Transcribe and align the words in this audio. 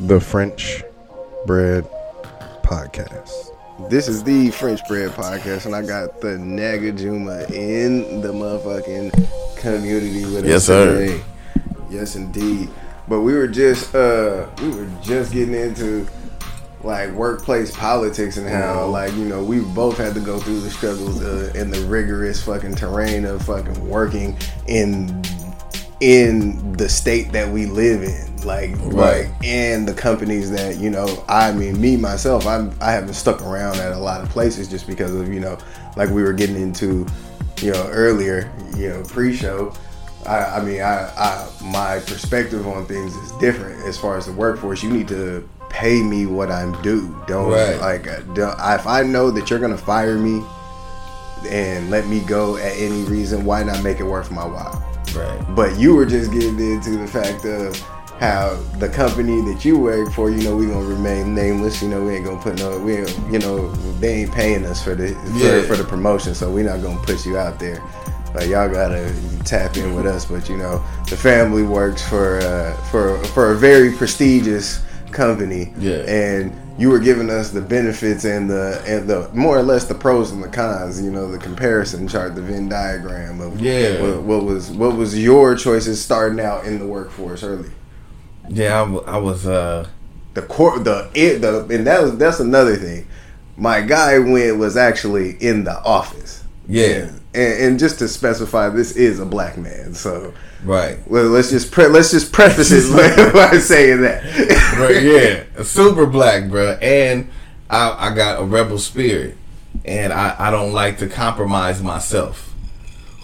the 0.00 0.20
French 0.20 0.82
Bread 1.46 1.88
Podcast. 2.62 3.48
This 3.88 4.08
is 4.08 4.22
the 4.22 4.50
French 4.50 4.80
Bread 4.88 5.10
Podcast, 5.12 5.66
and 5.66 5.74
I 5.74 5.82
got 5.82 6.20
the 6.20 6.28
Nagajummah 6.36 7.50
in 7.50 8.20
the 8.20 8.28
motherfucking 8.32 9.56
community 9.56 10.24
with 10.24 10.46
Yes, 10.46 10.56
us 10.62 10.66
sir. 10.66 10.94
today. 10.98 11.20
Yes, 11.90 12.16
indeed. 12.16 12.68
But 13.08 13.20
we 13.22 13.32
were 13.34 13.48
just 13.48 13.94
uh 13.94 14.46
we 14.62 14.68
were 14.68 14.88
just 15.02 15.32
getting 15.32 15.54
into 15.54 16.06
like 16.84 17.10
workplace 17.10 17.74
politics 17.76 18.36
and 18.36 18.48
how 18.48 18.86
like 18.86 19.12
you 19.14 19.24
know 19.24 19.42
we've 19.42 19.66
both 19.74 19.98
had 19.98 20.14
to 20.14 20.20
go 20.20 20.38
through 20.38 20.60
the 20.60 20.70
struggles 20.70 21.20
uh, 21.22 21.50
in 21.54 21.70
the 21.70 21.80
rigorous 21.86 22.42
fucking 22.42 22.74
terrain 22.76 23.24
of 23.24 23.42
fucking 23.42 23.86
working 23.88 24.38
in 24.68 25.08
in 26.00 26.72
the 26.74 26.88
state 26.88 27.30
that 27.32 27.48
we 27.48 27.66
live 27.66 28.02
in 28.02 28.36
like 28.42 28.70
Right. 28.78 29.26
like 29.26 29.28
and 29.44 29.86
the 29.86 29.92
companies 29.92 30.50
that 30.50 30.78
you 30.78 30.88
know 30.88 31.22
i 31.28 31.52
mean 31.52 31.78
me 31.78 31.96
myself 31.98 32.46
i'm 32.46 32.72
i 32.80 32.90
haven't 32.90 33.12
stuck 33.14 33.42
around 33.42 33.76
at 33.76 33.92
a 33.92 33.98
lot 33.98 34.22
of 34.22 34.30
places 34.30 34.66
just 34.68 34.86
because 34.86 35.14
of 35.14 35.30
you 35.32 35.40
know 35.40 35.58
like 35.96 36.08
we 36.08 36.22
were 36.22 36.32
getting 36.32 36.56
into 36.56 37.06
you 37.60 37.72
know 37.72 37.86
earlier 37.88 38.50
you 38.76 38.88
know 38.88 39.02
pre-show 39.08 39.70
i 40.26 40.38
i 40.38 40.62
mean 40.64 40.80
i 40.80 41.04
i 41.18 41.48
my 41.62 41.98
perspective 42.06 42.66
on 42.66 42.86
things 42.86 43.14
is 43.16 43.32
different 43.32 43.78
as 43.86 43.98
far 43.98 44.16
as 44.16 44.24
the 44.24 44.32
workforce 44.32 44.82
you 44.82 44.90
need 44.90 45.06
to 45.08 45.46
pay 45.68 46.02
me 46.02 46.24
what 46.24 46.50
i'm 46.50 46.72
due 46.80 47.14
don't 47.26 47.50
Right. 47.50 47.78
like 47.78 48.08
uh, 48.08 48.20
don't, 48.32 48.58
if 48.58 48.86
i 48.86 49.02
know 49.02 49.30
that 49.30 49.50
you're 49.50 49.58
gonna 49.58 49.76
fire 49.76 50.16
me 50.16 50.42
and 51.50 51.90
let 51.90 52.06
me 52.06 52.20
go 52.20 52.56
at 52.56 52.72
any 52.78 53.02
reason 53.04 53.44
why 53.44 53.62
not 53.62 53.82
make 53.82 54.00
it 54.00 54.04
worth 54.04 54.30
my 54.30 54.44
while 54.46 54.86
Right. 55.14 55.54
but 55.54 55.78
you 55.78 55.94
were 55.94 56.06
just 56.06 56.32
getting 56.32 56.58
into 56.58 56.90
the 56.96 57.06
fact 57.06 57.44
of 57.44 57.78
how 58.20 58.54
the 58.78 58.88
company 58.88 59.40
that 59.52 59.64
you 59.64 59.78
work 59.78 60.12
for, 60.12 60.30
you 60.30 60.42
know, 60.42 60.54
we 60.54 60.66
gonna 60.66 60.84
remain 60.86 61.34
nameless. 61.34 61.80
You 61.80 61.88
know, 61.88 62.04
we 62.04 62.16
ain't 62.16 62.24
gonna 62.26 62.40
put 62.40 62.58
no, 62.58 62.78
we, 62.78 62.96
you 63.32 63.38
know, 63.38 63.70
they 63.98 64.22
ain't 64.22 64.32
paying 64.32 64.66
us 64.66 64.82
for 64.82 64.94
the 64.94 65.14
for, 65.14 65.38
Yeah. 65.38 65.62
for 65.62 65.76
the 65.76 65.84
promotion, 65.84 66.34
so 66.34 66.50
we 66.50 66.62
not 66.62 66.82
gonna 66.82 67.00
put 67.00 67.24
you 67.24 67.38
out 67.38 67.58
there. 67.58 67.82
Like 68.34 68.48
y'all 68.48 68.68
gotta 68.68 69.12
tap 69.44 69.76
in 69.76 69.94
with 69.94 70.06
us, 70.06 70.26
but 70.26 70.48
you 70.50 70.56
know, 70.58 70.84
the 71.08 71.16
family 71.16 71.62
works 71.62 72.06
for 72.06 72.38
uh, 72.40 72.74
for 72.90 73.16
for 73.28 73.52
a 73.52 73.56
very 73.56 73.90
prestigious 73.92 74.80
company, 75.12 75.72
Yeah. 75.78 75.98
and 76.06 76.52
you 76.78 76.88
were 76.88 76.98
giving 76.98 77.28
us 77.30 77.50
the 77.50 77.60
benefits 77.60 78.24
and 78.24 78.48
the 78.48 78.80
and 78.86 79.08
the 79.08 79.28
more 79.34 79.58
or 79.58 79.62
less 79.62 79.84
the 79.84 79.94
pros 79.94 80.30
and 80.32 80.42
the 80.42 80.48
cons. 80.48 81.00
You 81.02 81.10
know, 81.10 81.30
the 81.30 81.38
comparison 81.38 82.08
chart, 82.08 82.34
the 82.34 82.42
Venn 82.42 82.68
diagram 82.68 83.40
of 83.40 83.60
Yeah. 83.60 84.00
what, 84.02 84.22
what 84.22 84.44
was 84.44 84.70
what 84.70 84.96
was 84.96 85.18
your 85.18 85.54
choices 85.56 86.00
starting 86.02 86.40
out 86.40 86.64
in 86.64 86.78
the 86.78 86.86
workforce 86.86 87.42
early. 87.42 87.70
Yeah, 88.48 88.76
I, 88.82 88.84
w- 88.84 89.04
I 89.06 89.18
was. 89.18 89.46
uh 89.46 89.86
The 90.34 90.42
core, 90.42 90.78
the 90.78 91.08
it, 91.14 91.40
the 91.40 91.66
and 91.70 91.86
that 91.86 92.02
was 92.02 92.16
that's 92.16 92.40
another 92.40 92.76
thing. 92.76 93.06
My 93.56 93.80
guy 93.82 94.18
went 94.18 94.56
was 94.58 94.76
actually 94.76 95.36
in 95.40 95.64
the 95.64 95.78
office. 95.82 96.44
Yeah. 96.68 97.10
And, 97.34 97.52
and 97.64 97.78
just 97.78 97.98
to 98.00 98.08
specify, 98.08 98.68
this 98.68 98.92
is 98.96 99.20
a 99.20 99.26
black 99.26 99.56
man. 99.56 99.94
So 99.94 100.32
Right. 100.64 100.98
well, 101.06 101.24
let's 101.28 101.50
just 101.50 101.72
pre- 101.72 101.86
let's 101.88 102.10
just 102.10 102.32
preface 102.32 102.70
it 102.72 103.32
by, 103.32 103.58
saying 103.58 104.02
that. 104.02 104.22
Right. 104.78 105.02
Yeah. 105.02 105.62
Super 105.62 106.06
black, 106.06 106.50
bro. 106.50 106.72
And 106.82 107.30
I, 107.70 108.10
I 108.10 108.14
got 108.14 108.40
a 108.40 108.44
rebel 108.44 108.78
spirit, 108.78 109.36
and 109.84 110.12
I, 110.12 110.34
I 110.38 110.50
don't 110.50 110.72
like 110.72 110.98
to 110.98 111.08
compromise 111.08 111.82
myself, 111.82 112.52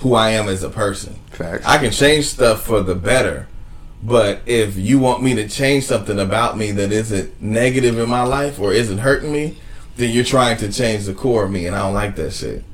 who 0.01 0.15
I 0.15 0.31
am 0.31 0.49
as 0.49 0.63
a 0.63 0.71
person. 0.71 1.19
Facts. 1.31 1.67
I 1.67 1.77
can 1.79 1.91
change 1.91 2.27
stuff 2.27 2.63
for 2.63 2.81
the 2.83 2.95
better, 2.95 3.49
but 4.03 4.41
if 4.47 4.77
you 4.77 4.99
want 4.99 5.23
me 5.23 5.35
to 5.35 5.49
change 5.49 5.85
something 5.85 6.19
about 6.19 6.57
me 6.57 6.71
that 6.71 6.93
isn't 6.93 7.43
negative 7.43 7.99
in 7.99 8.09
my 8.09 8.23
life 8.23 8.59
or 8.59 8.73
isn't 8.73 8.99
hurting 8.99 9.33
me, 9.33 9.59
then 9.97 10.11
you're 10.15 10.25
trying 10.25 10.57
to 10.59 10.73
change 10.73 11.05
the 11.05 11.13
core 11.15 11.45
of 11.45 11.51
me, 11.51 11.67
and 11.67 11.75
I 11.77 11.81
don't 11.81 11.93
like 11.95 12.17
that 12.17 12.33
shit. 12.33 12.65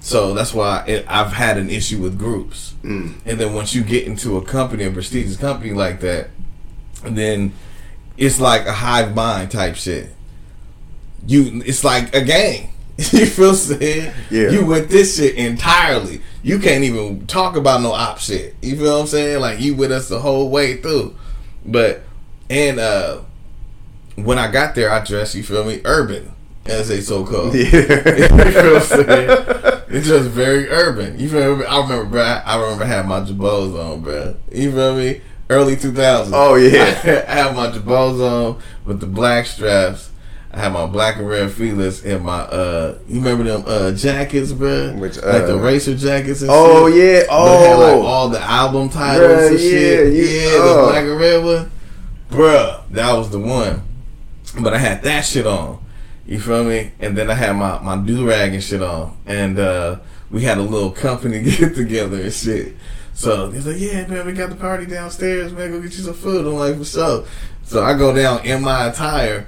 So 0.00 0.34
that's 0.34 0.54
why 0.54 0.84
it, 0.86 1.04
I've 1.08 1.32
had 1.32 1.58
an 1.58 1.70
issue 1.70 2.00
with 2.00 2.18
groups. 2.18 2.74
And 3.26 3.38
then 3.38 3.54
once 3.54 3.74
you 3.74 3.82
get 3.82 4.06
into 4.06 4.36
a 4.36 4.42
company, 4.42 4.84
a 4.84 4.90
prestigious 4.90 5.36
company 5.36 5.72
like 5.72 6.00
that, 6.00 6.30
then 7.04 7.52
it's 8.16 8.40
like 8.40 8.66
a 8.66 8.72
hive 8.72 9.14
mind 9.14 9.50
type 9.50 9.76
shit. 9.76 10.10
You, 11.26 11.62
it's 11.64 11.84
like 11.84 12.14
a 12.14 12.22
gang. 12.22 12.72
you 13.12 13.26
feel 13.26 13.54
saying? 13.54 14.12
Yeah. 14.30 14.50
You 14.50 14.66
with 14.66 14.90
this 14.90 15.16
shit 15.16 15.36
entirely. 15.36 16.20
You 16.42 16.58
can't 16.58 16.84
even 16.84 17.26
talk 17.26 17.56
about 17.56 17.80
no 17.80 17.92
op 17.92 18.18
shit. 18.18 18.56
You 18.60 18.76
feel 18.76 18.94
what 18.94 19.00
I'm 19.02 19.06
saying? 19.06 19.40
Like 19.40 19.60
you 19.60 19.74
with 19.74 19.90
us 19.90 20.08
the 20.08 20.20
whole 20.20 20.50
way 20.50 20.76
through. 20.76 21.14
But 21.64 22.02
and 22.50 22.78
uh 22.78 23.20
when 24.16 24.38
I 24.38 24.50
got 24.50 24.74
there, 24.74 24.90
I 24.90 25.02
dressed. 25.02 25.34
You 25.34 25.42
feel 25.42 25.64
me? 25.64 25.80
Urban, 25.84 26.32
as 26.66 26.88
they 26.88 27.00
so 27.00 27.24
called. 27.24 27.54
you 27.54 27.64
feel 27.66 27.88
what 27.88 28.46
I'm 28.56 28.82
saying? 28.82 29.82
It's 29.88 30.06
just 30.06 30.28
very 30.30 30.68
urban. 30.68 31.18
You 31.18 31.28
feel 31.28 31.56
me? 31.56 31.64
I 31.64 31.80
remember, 31.80 32.04
bro. 32.04 32.22
I 32.22 32.60
remember 32.60 32.84
having 32.84 33.08
my 33.08 33.20
jabos 33.20 33.78
on, 33.78 34.02
bro. 34.02 34.36
You 34.52 34.70
feel 34.72 34.96
me? 34.96 35.20
Early 35.48 35.74
2000s. 35.76 36.30
Oh, 36.32 36.54
yeah. 36.54 37.24
I 37.28 37.32
had 37.32 37.56
my 37.56 37.68
jabos 37.68 38.20
on 38.20 38.62
with 38.84 39.00
the 39.00 39.06
black 39.06 39.46
straps. 39.46 40.10
I 40.52 40.58
had 40.60 40.72
my 40.72 40.86
black 40.86 41.16
and 41.16 41.28
red 41.28 41.50
feelers 41.52 42.04
and 42.04 42.24
my 42.24 42.40
uh. 42.40 42.98
You 43.08 43.20
remember 43.20 43.44
them 43.44 43.62
uh 43.66 43.92
jackets, 43.92 44.52
bro? 44.52 44.94
Which, 44.94 45.16
like 45.16 45.46
the 45.46 45.54
uh, 45.54 45.58
racer 45.60 45.94
jackets 45.96 46.42
and 46.42 46.50
Oh, 46.52 46.88
shit. 46.90 46.98
yeah. 46.98 47.26
But 47.28 47.60
had 47.68 47.74
like 47.76 47.94
Oh. 47.94 48.02
all 48.06 48.28
the 48.28 48.40
album 48.40 48.88
titles 48.90 49.28
Bruh, 49.30 49.48
and 49.50 49.58
shit. 49.60 49.72
yeah, 50.12 50.22
Yeah, 50.22 50.22
you- 50.44 50.50
the 50.50 50.56
oh. 50.60 50.88
black 50.88 51.04
and 51.04 51.18
red 51.20 51.44
one. 51.44 51.70
Bruh, 52.30 52.82
that 52.90 53.12
was 53.16 53.30
the 53.30 53.38
one. 53.38 53.82
But 54.60 54.74
I 54.74 54.78
had 54.78 55.02
that 55.04 55.20
shit 55.24 55.46
on. 55.46 55.78
You 56.26 56.38
feel 56.40 56.64
me? 56.64 56.92
And 57.00 57.16
then 57.16 57.30
I 57.30 57.34
had 57.34 57.52
my, 57.56 57.80
my 57.80 57.96
do 57.96 58.28
rag 58.28 58.54
and 58.54 58.62
shit 58.62 58.82
on. 58.82 59.16
And 59.26 59.58
uh, 59.58 59.98
we 60.30 60.42
had 60.42 60.58
a 60.58 60.62
little 60.62 60.90
company 60.90 61.42
get 61.58 61.74
together 61.74 62.20
and 62.20 62.32
shit. 62.32 62.76
So 63.14 63.50
he's 63.50 63.66
like, 63.66 63.78
Yeah, 63.78 64.06
man, 64.06 64.26
we 64.26 64.32
got 64.32 64.50
the 64.50 64.56
party 64.56 64.86
downstairs, 64.86 65.52
man, 65.52 65.70
go 65.72 65.80
get 65.80 65.96
you 65.96 66.04
some 66.04 66.14
food. 66.14 66.46
I'm 66.46 66.54
like, 66.54 66.76
"What's 66.76 66.96
up?" 66.96 67.26
So 67.64 67.82
I 67.82 67.94
go 67.94 68.14
down 68.14 68.44
in 68.46 68.62
my 68.62 68.86
attire 68.86 69.46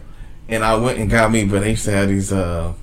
and 0.49 0.65
I 0.65 0.77
went 0.77 0.99
and 0.99 1.09
got 1.09 1.31
me, 1.31 1.45
but 1.45 1.61
they 1.61 1.71
used 1.71 1.87
to 1.87 1.93
have 1.93 2.09
these 2.09 2.33
uh 2.33 2.75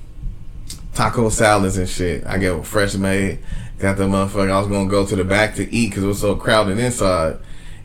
taco 0.93 1.29
salads 1.29 1.77
and 1.77 1.87
shit. 1.87 2.25
I 2.25 2.37
get 2.37 2.65
fresh 2.65 2.95
made. 2.95 3.39
Got 3.77 3.97
the 3.97 4.03
motherfucker. 4.03 4.51
I 4.51 4.59
was 4.59 4.67
gonna 4.67 4.89
go 4.89 5.05
to 5.05 5.15
the 5.15 5.23
back 5.23 5.55
to 5.55 5.73
eat 5.73 5.89
because 5.91 6.03
it 6.03 6.07
was 6.07 6.21
so 6.21 6.35
crowded 6.35 6.79
inside. 6.79 7.37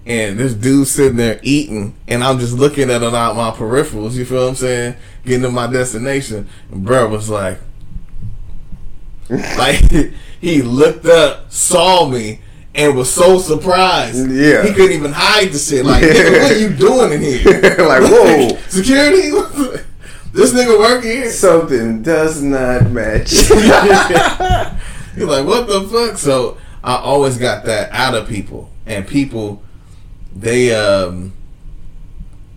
And 0.06 0.38
this 0.38 0.52
dude 0.52 0.86
sitting 0.86 1.16
there 1.16 1.40
eating, 1.42 1.94
and 2.06 2.22
I'm 2.22 2.38
just 2.38 2.52
looking 2.52 2.90
at 2.90 3.02
it 3.02 3.14
out 3.14 3.36
my 3.36 3.50
peripherals. 3.50 4.12
You 4.12 4.26
feel 4.26 4.42
what 4.42 4.50
I'm 4.50 4.54
saying? 4.54 4.96
Getting 5.24 5.42
to 5.42 5.50
my 5.50 5.66
destination. 5.66 6.46
And 6.70 6.84
bro 6.84 7.08
was 7.08 7.30
like, 7.30 7.58
like 9.30 9.80
he 10.40 10.60
looked 10.60 11.06
up, 11.06 11.50
saw 11.50 12.06
me, 12.06 12.40
and 12.74 12.96
was 12.96 13.12
so 13.12 13.38
surprised. 13.38 14.30
Yeah. 14.30 14.64
he 14.64 14.74
couldn't 14.74 14.92
even 14.92 15.12
hide 15.12 15.52
the 15.52 15.58
shit. 15.58 15.86
Like, 15.86 16.02
nigga, 16.02 16.42
what 16.42 16.52
are 16.52 16.58
you 16.58 16.70
doing 16.74 17.12
in 17.12 17.20
here? 17.20 17.76
like 17.78 18.02
whoa, 18.02 18.56
security. 18.68 19.30
this 20.32 20.52
nigga 20.52 20.78
work 20.78 21.02
here. 21.02 21.30
something 21.30 22.02
does 22.02 22.42
not 22.42 22.90
match. 22.90 23.32
You're 25.16 25.28
like, 25.28 25.46
what 25.46 25.66
the 25.68 25.88
fuck? 25.90 26.18
So 26.18 26.58
I 26.82 26.96
always 26.96 27.38
got 27.38 27.64
that 27.64 27.90
out 27.92 28.14
of 28.14 28.28
people, 28.28 28.70
and 28.84 29.06
people, 29.06 29.62
they, 30.34 30.74
um, 30.74 31.32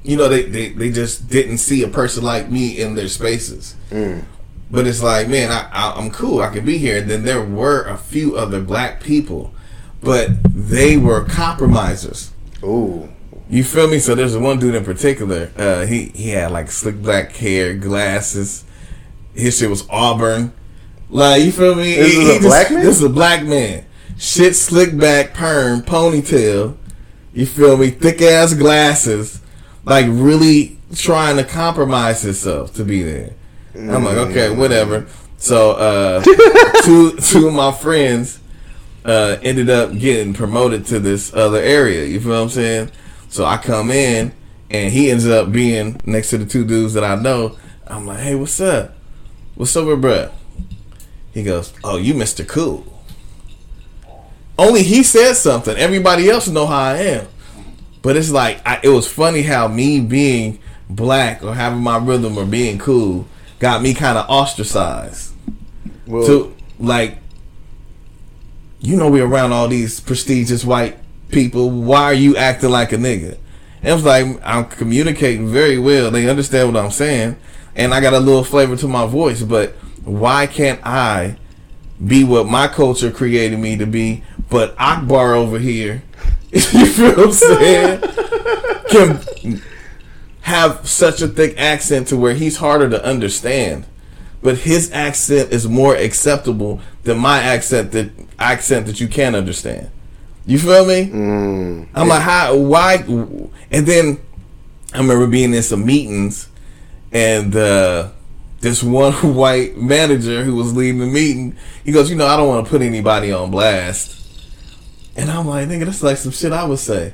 you 0.03 0.17
know, 0.17 0.27
they, 0.27 0.43
they, 0.43 0.69
they 0.69 0.91
just 0.91 1.29
didn't 1.29 1.57
see 1.59 1.83
a 1.83 1.87
person 1.87 2.23
like 2.23 2.49
me 2.49 2.79
in 2.79 2.95
their 2.95 3.07
spaces. 3.07 3.75
But 4.69 4.85
it's 4.87 5.01
like, 5.01 5.27
man, 5.29 5.49
I, 5.51 5.69
I, 5.71 5.93
I'm 5.97 6.11
cool. 6.11 6.41
I 6.41 6.49
can 6.49 6.65
be 6.65 6.77
here. 6.77 6.97
And 6.97 7.09
then 7.09 7.23
there 7.23 7.41
were 7.43 7.83
a 7.83 7.97
few 7.97 8.35
other 8.37 8.61
black 8.61 9.01
people, 9.01 9.53
but 10.01 10.29
they 10.43 10.97
were 10.97 11.23
compromisers. 11.23 12.31
Ooh, 12.63 13.07
You 13.49 13.63
feel 13.63 13.87
me? 13.87 13.99
So 13.99 14.13
there's 14.15 14.35
one 14.35 14.59
dude 14.59 14.75
in 14.75 14.83
particular. 14.83 15.51
Uh, 15.57 15.85
he 15.85 16.05
he 16.15 16.29
had 16.31 16.51
like 16.51 16.69
slick 16.71 17.01
black 17.01 17.31
hair, 17.33 17.75
glasses. 17.75 18.65
His 19.33 19.57
shit 19.57 19.69
was 19.69 19.87
auburn. 19.89 20.51
Like 21.09 21.43
you 21.43 21.51
feel 21.53 21.75
me? 21.75 21.95
This 21.95 22.13
He- 22.13 22.19
is 22.23 22.27
he 22.29 22.37
a 22.37 22.39
black 22.49 22.71
man? 22.71 22.83
This 22.83 22.97
is 22.97 23.03
a 23.03 23.09
black 23.09 23.43
man. 23.45 23.85
Shit, 24.17 24.55
slick 24.55 24.97
back, 24.97 25.33
perm, 25.33 25.81
ponytail. 25.83 26.75
You 27.37 27.45
feel 27.45 27.77
me? 27.77 27.91
Thick 27.91 28.19
ass 28.23 28.55
glasses. 28.55 29.41
Like 29.85 30.07
really 30.09 30.79
trying 30.95 31.37
to 31.37 31.43
compromise 31.43 32.23
himself 32.23 32.73
to 32.73 32.83
be 32.83 33.03
there. 33.03 33.35
I'm 33.75 34.03
like, 34.03 34.17
okay, 34.17 34.49
whatever. 34.49 35.05
So 35.37 35.73
uh, 35.73 36.23
two 36.83 37.15
two 37.17 37.47
of 37.47 37.53
my 37.53 37.71
friends 37.71 38.39
uh, 39.05 39.37
ended 39.43 39.69
up 39.69 39.95
getting 39.95 40.33
promoted 40.33 40.87
to 40.87 40.99
this 40.99 41.31
other 41.31 41.59
area. 41.59 42.05
You 42.05 42.19
feel 42.19 42.31
what 42.31 42.37
I'm 42.37 42.49
saying? 42.49 42.91
So 43.29 43.45
I 43.45 43.57
come 43.57 43.91
in 43.91 44.33
and 44.71 44.91
he 44.91 45.11
ends 45.11 45.27
up 45.27 45.51
being 45.51 46.01
next 46.05 46.31
to 46.31 46.39
the 46.39 46.45
two 46.47 46.65
dudes 46.65 46.95
that 46.95 47.03
I 47.03 47.13
know. 47.13 47.55
I'm 47.85 48.07
like, 48.07 48.19
hey, 48.19 48.33
what's 48.33 48.59
up? 48.59 48.95
What's 49.53 49.75
up, 49.75 49.85
with 49.85 50.01
bruh? 50.01 50.31
He 51.35 51.43
goes, 51.43 51.71
oh, 51.83 51.97
you 51.97 52.15
Mr. 52.15 52.47
Cool. 52.47 52.96
Only 54.57 54.83
he 54.83 55.03
said 55.03 55.33
something. 55.33 55.77
Everybody 55.77 56.29
else 56.29 56.47
know 56.47 56.65
how 56.65 56.79
I 56.79 56.97
am. 56.97 57.27
But 58.01 58.17
it's 58.17 58.31
like 58.31 58.61
I, 58.65 58.79
it 58.83 58.89
was 58.89 59.07
funny 59.11 59.43
how 59.43 59.67
me 59.67 59.99
being 59.99 60.59
black 60.89 61.43
or 61.43 61.53
having 61.53 61.81
my 61.81 61.97
rhythm 61.97 62.37
or 62.37 62.45
being 62.45 62.79
cool 62.79 63.27
got 63.59 63.81
me 63.81 63.93
kind 63.93 64.17
of 64.17 64.29
ostracized. 64.29 65.33
Well, 66.05 66.25
to 66.25 66.55
like, 66.79 67.17
you 68.79 68.95
know, 68.95 69.09
we're 69.09 69.25
around 69.25 69.51
all 69.51 69.67
these 69.67 69.99
prestigious 69.99 70.63
white 70.63 70.97
people. 71.29 71.69
Why 71.69 72.03
are 72.03 72.13
you 72.13 72.37
acting 72.37 72.69
like 72.69 72.93
a 72.93 72.97
nigga? 72.97 73.37
And 73.83 73.93
it's 73.93 74.03
like 74.03 74.25
I'm 74.43 74.65
communicating 74.65 75.47
very 75.47 75.77
well. 75.77 76.09
They 76.09 76.29
understand 76.29 76.73
what 76.73 76.83
I'm 76.83 76.91
saying, 76.91 77.35
and 77.75 77.93
I 77.93 78.01
got 78.01 78.13
a 78.13 78.19
little 78.19 78.43
flavor 78.43 78.75
to 78.77 78.87
my 78.87 79.05
voice. 79.05 79.43
But 79.43 79.73
why 80.03 80.47
can't 80.47 80.79
I 80.85 81.37
be 82.05 82.23
what 82.23 82.47
my 82.47 82.67
culture 82.67 83.11
created 83.11 83.59
me 83.59 83.75
to 83.77 83.85
be? 83.85 84.23
But 84.49 84.75
Akbar 84.77 85.35
over 85.35 85.59
here, 85.59 86.03
you 86.51 86.85
feel 86.85 87.15
what 87.15 87.19
I'm 87.19 87.31
saying? 87.31 88.01
Can 88.89 89.61
have 90.41 90.87
such 90.87 91.21
a 91.21 91.27
thick 91.27 91.57
accent 91.57 92.07
to 92.07 92.17
where 92.17 92.33
he's 92.33 92.57
harder 92.57 92.89
to 92.89 93.03
understand 93.03 93.85
but 94.41 94.59
his 94.59 94.91
accent 94.91 95.51
is 95.51 95.67
more 95.67 95.95
acceptable 95.95 96.79
than 97.03 97.17
my 97.17 97.39
accent 97.39 97.91
that 97.91 98.11
accent 98.39 98.85
that 98.85 98.99
you 98.99 99.07
can't 99.07 99.35
understand. 99.35 99.89
You 100.45 100.59
feel 100.59 100.85
me? 100.85 101.09
mm, 101.09 101.87
I'm 101.93 102.07
like, 102.07 102.21
how? 102.21 102.55
Why? 102.55 102.95
And 102.95 103.85
then 103.85 104.19
I 104.93 104.99
remember 104.99 105.27
being 105.27 105.53
in 105.53 105.63
some 105.63 105.85
meetings, 105.85 106.47
and 107.11 107.53
uh, 107.55 108.11
this 108.61 108.81
one 108.81 109.11
white 109.35 109.75
manager 109.75 110.43
who 110.43 110.55
was 110.55 110.73
leading 110.73 110.99
the 110.99 111.07
meeting, 111.07 111.57
he 111.83 111.91
goes, 111.91 112.09
"You 112.09 112.15
know, 112.15 112.27
I 112.27 112.37
don't 112.37 112.47
want 112.47 112.65
to 112.65 112.69
put 112.69 112.81
anybody 112.81 113.33
on 113.33 113.51
blast." 113.51 114.16
And 115.17 115.29
I'm 115.31 115.47
like, 115.47 115.67
"Nigga, 115.67 115.85
that's 115.85 116.03
like 116.03 116.17
some 116.17 116.31
shit 116.31 116.51
I 116.53 116.63
would 116.63 116.79
say," 116.79 117.13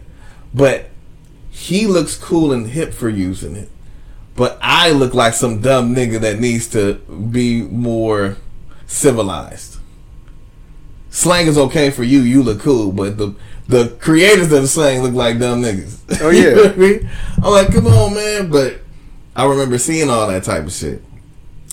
but 0.54 0.90
he 1.50 1.88
looks 1.88 2.16
cool 2.18 2.52
and 2.52 2.68
hip 2.68 2.94
for 2.94 3.10
using 3.10 3.56
it. 3.56 3.70
But 4.36 4.58
I 4.62 4.92
look 4.92 5.14
like 5.14 5.34
some 5.34 5.62
dumb 5.62 5.96
nigga 5.96 6.20
that 6.22 6.40
needs 6.40 6.68
to 6.70 6.96
be 6.96 7.62
more 7.62 8.38
civilized. 8.88 9.78
Slang 11.10 11.46
is 11.48 11.58
okay 11.58 11.92
for 11.92 12.04
you, 12.04 12.22
you 12.22 12.42
look 12.44 12.60
cool, 12.60 12.92
but 12.92 13.18
the 13.18 13.36
the 13.68 13.96
creators 14.02 14.52
of 14.52 14.62
the 14.64 14.68
slang 14.68 15.02
look 15.04 15.14
like 15.14 15.40
dumb 15.40 15.62
niggas. 15.62 16.00
Oh, 16.22 16.30
You 16.32 16.50
yeah. 16.50 16.54
know 16.56 16.64
I 16.66 16.76
mean? 16.76 17.10
I'm 17.38 17.52
like, 17.52 17.72
come 17.72 17.88
on, 17.88 18.14
man. 18.14 18.50
But 18.50 18.82
I 19.36 19.46
remember 19.46 19.78
seeing 19.78 20.10
all 20.10 20.28
that 20.28 20.44
type 20.44 20.66
of 20.66 20.74
shit. 20.74 21.02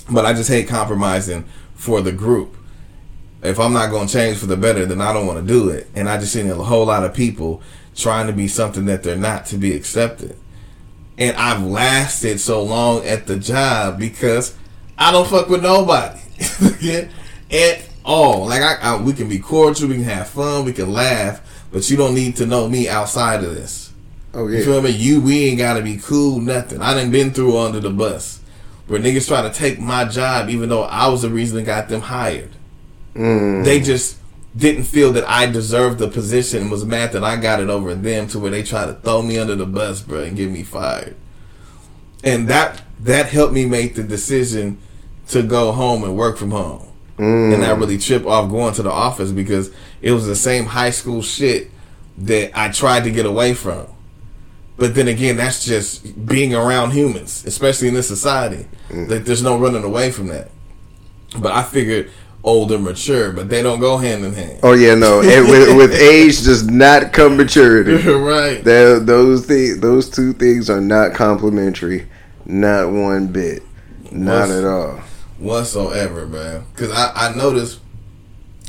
But 0.09 0.25
I 0.25 0.33
just 0.33 0.49
hate 0.49 0.69
compromising 0.69 1.45
for 1.75 2.01
the 2.01 2.13
group. 2.13 2.55
If 3.43 3.59
I'm 3.59 3.73
not 3.73 3.91
going 3.91 4.07
to 4.07 4.13
change 4.13 4.39
for 4.39 4.47
the 4.47 4.57
better, 4.57 4.85
then 4.85 5.01
I 5.01 5.13
don't 5.13 5.27
want 5.27 5.41
to 5.41 5.47
do 5.47 5.71
it. 5.71 5.89
And 5.95 6.09
I 6.09 6.19
just 6.19 6.33
seen 6.33 6.51
a 6.51 6.55
whole 6.55 6.87
lot 6.87 7.05
of 7.05 7.15
people 7.15 7.63
trying 7.97 8.27
to 8.27 8.33
be 8.33 8.49
something 8.49 8.85
that 8.87 9.03
they're 9.03 9.17
not 9.17 9.47
to 9.47 9.57
be 9.57 9.75
accepted. 9.75 10.37
And 11.17 11.37
I've 11.37 11.63
lasted 11.63 12.41
so 12.41 12.63
long 12.63 13.05
at 13.05 13.27
the 13.27 13.39
job 13.39 13.99
because 13.99 14.57
I 14.99 15.11
don't 15.13 15.29
fuck 15.29 15.49
with 15.49 15.63
nobody 15.63 16.21
at 17.51 17.89
all. 18.05 18.47
Like 18.47 18.63
I, 18.63 18.75
I, 18.77 19.01
we 19.01 19.13
can 19.13 19.29
be 19.29 19.39
cordial, 19.39 19.89
we 19.89 19.97
can 19.97 20.05
have 20.05 20.29
fun, 20.29 20.65
we 20.65 20.73
can 20.73 20.93
laugh, 20.93 21.41
but 21.73 21.89
you 21.91 21.97
don't 21.97 22.15
need 22.15 22.37
to 22.37 22.47
know 22.47 22.69
me 22.69 22.89
outside 22.89 23.45
of 23.45 23.55
this. 23.55 23.93
oh 24.35 24.47
You 24.47 24.59
yeah, 24.59 24.65
feel 24.65 24.83
me? 24.83 24.91
You 24.91 25.21
we 25.21 25.47
ain't 25.47 25.59
gotta 25.59 25.83
be 25.83 25.99
cool, 25.99 26.41
nothing. 26.41 26.81
I 26.81 26.95
done 26.95 27.11
been 27.11 27.33
through 27.33 27.57
under 27.59 27.81
the 27.81 27.91
bus. 27.91 28.41
Where 28.87 29.01
niggas 29.01 29.29
try 29.29 29.43
to 29.43 29.53
take 29.53 29.79
my 29.79 30.05
job 30.05 30.49
even 30.49 30.69
though 30.69 30.83
I 30.83 31.09
was 31.09 31.23
the 31.23 31.31
reason 31.31 31.57
that 31.59 31.65
got 31.65 31.89
them 31.89 32.01
hired. 32.01 32.51
Mm, 33.15 33.65
They 33.65 33.81
just 33.81 34.19
didn't 34.57 34.85
feel 34.85 35.13
that 35.13 35.29
I 35.29 35.47
deserved 35.47 35.99
the 35.99 36.09
position 36.09 36.63
and 36.63 36.71
was 36.71 36.85
mad 36.85 37.13
that 37.13 37.23
I 37.23 37.37
got 37.37 37.61
it 37.61 37.71
over 37.71 37.95
them 37.95 38.27
to 38.29 38.39
where 38.39 38.51
they 38.51 38.63
tried 38.63 38.87
to 38.87 38.95
throw 38.95 39.23
me 39.23 39.39
under 39.39 39.55
the 39.55 39.67
bus, 39.67 40.01
bro, 40.01 40.23
and 40.25 40.37
get 40.37 40.51
me 40.51 40.63
fired. 40.63 41.15
And 42.25 42.49
that 42.49 42.83
that 43.01 43.27
helped 43.27 43.55
me 43.55 43.65
make 43.65 43.95
the 43.95 44.03
decision 44.03 44.79
to 45.29 45.43
go 45.43 45.73
home 45.73 46.05
and 46.05 46.17
work 46.17 46.37
from 46.37 46.51
home. 46.51 46.87
mm, 47.17 47.55
And 47.55 47.65
I 47.65 47.71
really 47.71 47.97
trip 47.97 48.27
off 48.27 48.51
going 48.51 48.75
to 48.75 48.83
the 48.83 48.91
office 48.91 49.31
because 49.33 49.71
it 50.03 50.13
was 50.13 50.27
the 50.27 50.37
same 50.37 50.67
high 50.67 50.91
school 50.91 51.23
shit 51.23 51.71
that 52.19 52.51
I 52.59 52.71
tried 52.71 53.05
to 53.05 53.11
get 53.11 53.25
away 53.25 53.55
from. 53.55 53.87
But 54.77 54.95
then 54.95 55.09
again, 55.09 55.37
that's 55.37 55.65
just 55.65 56.27
being 56.27 56.55
around 56.55 56.91
humans, 56.91 57.45
especially 57.47 57.89
in 57.89 57.95
this 57.95 58.09
society. 58.09 58.67
Like 58.91 59.25
there's 59.25 59.43
no 59.43 59.57
running 59.59 59.85
away 59.85 60.11
from 60.11 60.27
that. 60.29 60.51
But 61.39 61.53
I 61.53 61.63
figured 61.63 62.11
older, 62.43 62.79
mature, 62.79 63.33
but 63.33 63.49
they 63.49 63.63
don't 63.63 63.81
go 63.81 63.97
hand 63.99 64.25
in 64.25 64.33
hand. 64.33 64.61
oh 64.63 64.73
yeah, 64.73 64.95
no. 64.95 65.21
And 65.21 65.49
with, 65.49 65.77
with 65.77 65.95
age 66.01 66.43
does 66.45 66.67
not 66.67 67.13
come 67.13 67.37
maturity. 67.37 67.93
right. 68.13 68.63
That 68.65 69.03
those 69.07 69.47
things, 69.47 69.81
those 69.81 70.09
two 70.09 70.33
things 70.33 70.71
are 70.71 70.81
not 70.81 71.15
complementary, 71.15 72.09
not 72.47 72.91
one 72.91 73.27
bit, 73.29 73.63
not 74.11 74.49
What's- 74.49 74.53
at 74.53 74.65
all. 74.65 75.01
whatsoever, 75.39 76.27
man. 76.27 76.65
Because 76.75 76.91
I, 76.93 77.13
I 77.31 77.35
noticed 77.35 77.81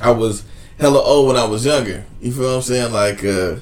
I 0.02 0.12
was 0.12 0.44
hella 0.80 1.02
old 1.02 1.28
when 1.28 1.38
I 1.38 1.46
was 1.46 1.66
younger. 1.66 2.06
You 2.22 2.32
feel 2.32 2.44
what 2.44 2.56
I'm 2.56 2.62
saying? 2.62 2.92
Like, 2.94 3.24
uh, 3.24 3.56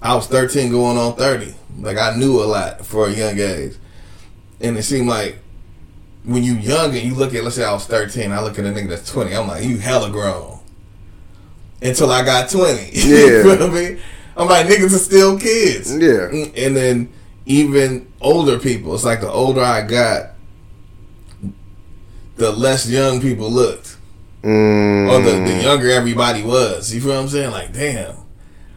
I 0.00 0.14
was 0.14 0.26
13 0.26 0.70
going 0.70 0.98
on 0.98 1.14
30. 1.16 1.54
Like, 1.78 1.96
I 1.98 2.14
knew 2.16 2.42
a 2.42 2.44
lot 2.44 2.84
for 2.84 3.06
a 3.08 3.12
young 3.12 3.38
age. 3.38 3.74
And 4.60 4.76
it 4.76 4.82
seemed 4.82 5.08
like 5.08 5.38
when 6.24 6.42
you 6.44 6.54
young 6.54 6.94
and 6.96 7.02
you 7.02 7.14
look 7.14 7.34
at, 7.34 7.42
let's 7.42 7.56
say 7.56 7.64
I 7.64 7.72
was 7.72 7.86
13, 7.86 8.30
I 8.30 8.40
look 8.40 8.58
at 8.58 8.64
a 8.64 8.68
nigga 8.68 8.88
that's 8.88 9.10
20, 9.10 9.34
I'm 9.34 9.48
like, 9.48 9.64
you 9.64 9.78
hella 9.78 10.10
grown. 10.10 10.60
Until 11.80 12.10
I 12.12 12.24
got 12.24 12.48
20. 12.48 12.90
Yeah. 12.92 12.92
you 13.16 13.56
feel 13.56 13.68
me? 13.68 14.00
I'm 14.36 14.48
like, 14.48 14.66
niggas 14.66 14.94
are 14.94 14.98
still 14.98 15.38
kids. 15.38 15.90
Yeah. 15.92 16.28
Mm, 16.30 16.52
And 16.56 16.76
then 16.76 17.12
even 17.44 18.10
older 18.20 18.58
people, 18.58 18.94
it's 18.94 19.04
like 19.04 19.20
the 19.20 19.30
older 19.30 19.60
I 19.62 19.82
got, 19.82 20.30
the 22.36 22.50
less 22.52 22.88
young 22.88 23.20
people 23.20 23.50
looked, 23.50 23.96
Mm, 24.42 25.08
or 25.08 25.22
the, 25.22 25.52
the 25.52 25.62
younger 25.62 25.88
everybody 25.90 26.42
was. 26.42 26.92
You 26.92 27.00
feel 27.00 27.10
what 27.10 27.20
I'm 27.20 27.28
saying? 27.28 27.52
Like, 27.52 27.72
damn, 27.72 28.16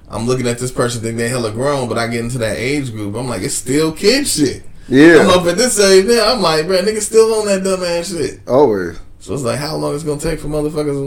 I'm 0.07 0.27
looking 0.27 0.47
at 0.47 0.59
this 0.59 0.71
person, 0.71 1.01
think 1.01 1.18
they 1.18 1.27
hella 1.27 1.51
grown, 1.51 1.89
but 1.89 1.97
I 1.97 2.06
get 2.07 2.19
into 2.19 2.38
that 2.39 2.57
age 2.57 2.92
group, 2.92 3.15
I'm 3.15 3.27
like, 3.27 3.42
it's 3.42 3.56
still 3.56 3.92
kid 3.92 4.27
shit. 4.27 4.62
I'm 4.89 5.29
up 5.39 5.45
at 5.47 5.57
this 5.57 5.79
age 5.79 6.05
now. 6.05 6.33
I'm 6.33 6.41
like, 6.41 6.67
bro, 6.67 6.77
niggas 6.81 7.01
still 7.01 7.33
on 7.35 7.47
that 7.47 7.63
dumb 7.63 7.83
ass 7.83 8.09
shit. 8.09 8.39
always. 8.47 8.99
So 9.19 9.33
it's 9.33 9.43
like, 9.43 9.57
how 9.59 9.75
long 9.75 9.95
it's 9.95 10.03
gonna 10.03 10.19
take 10.19 10.39
for 10.39 10.47
motherfuckers 10.47 10.85
to 10.85 10.99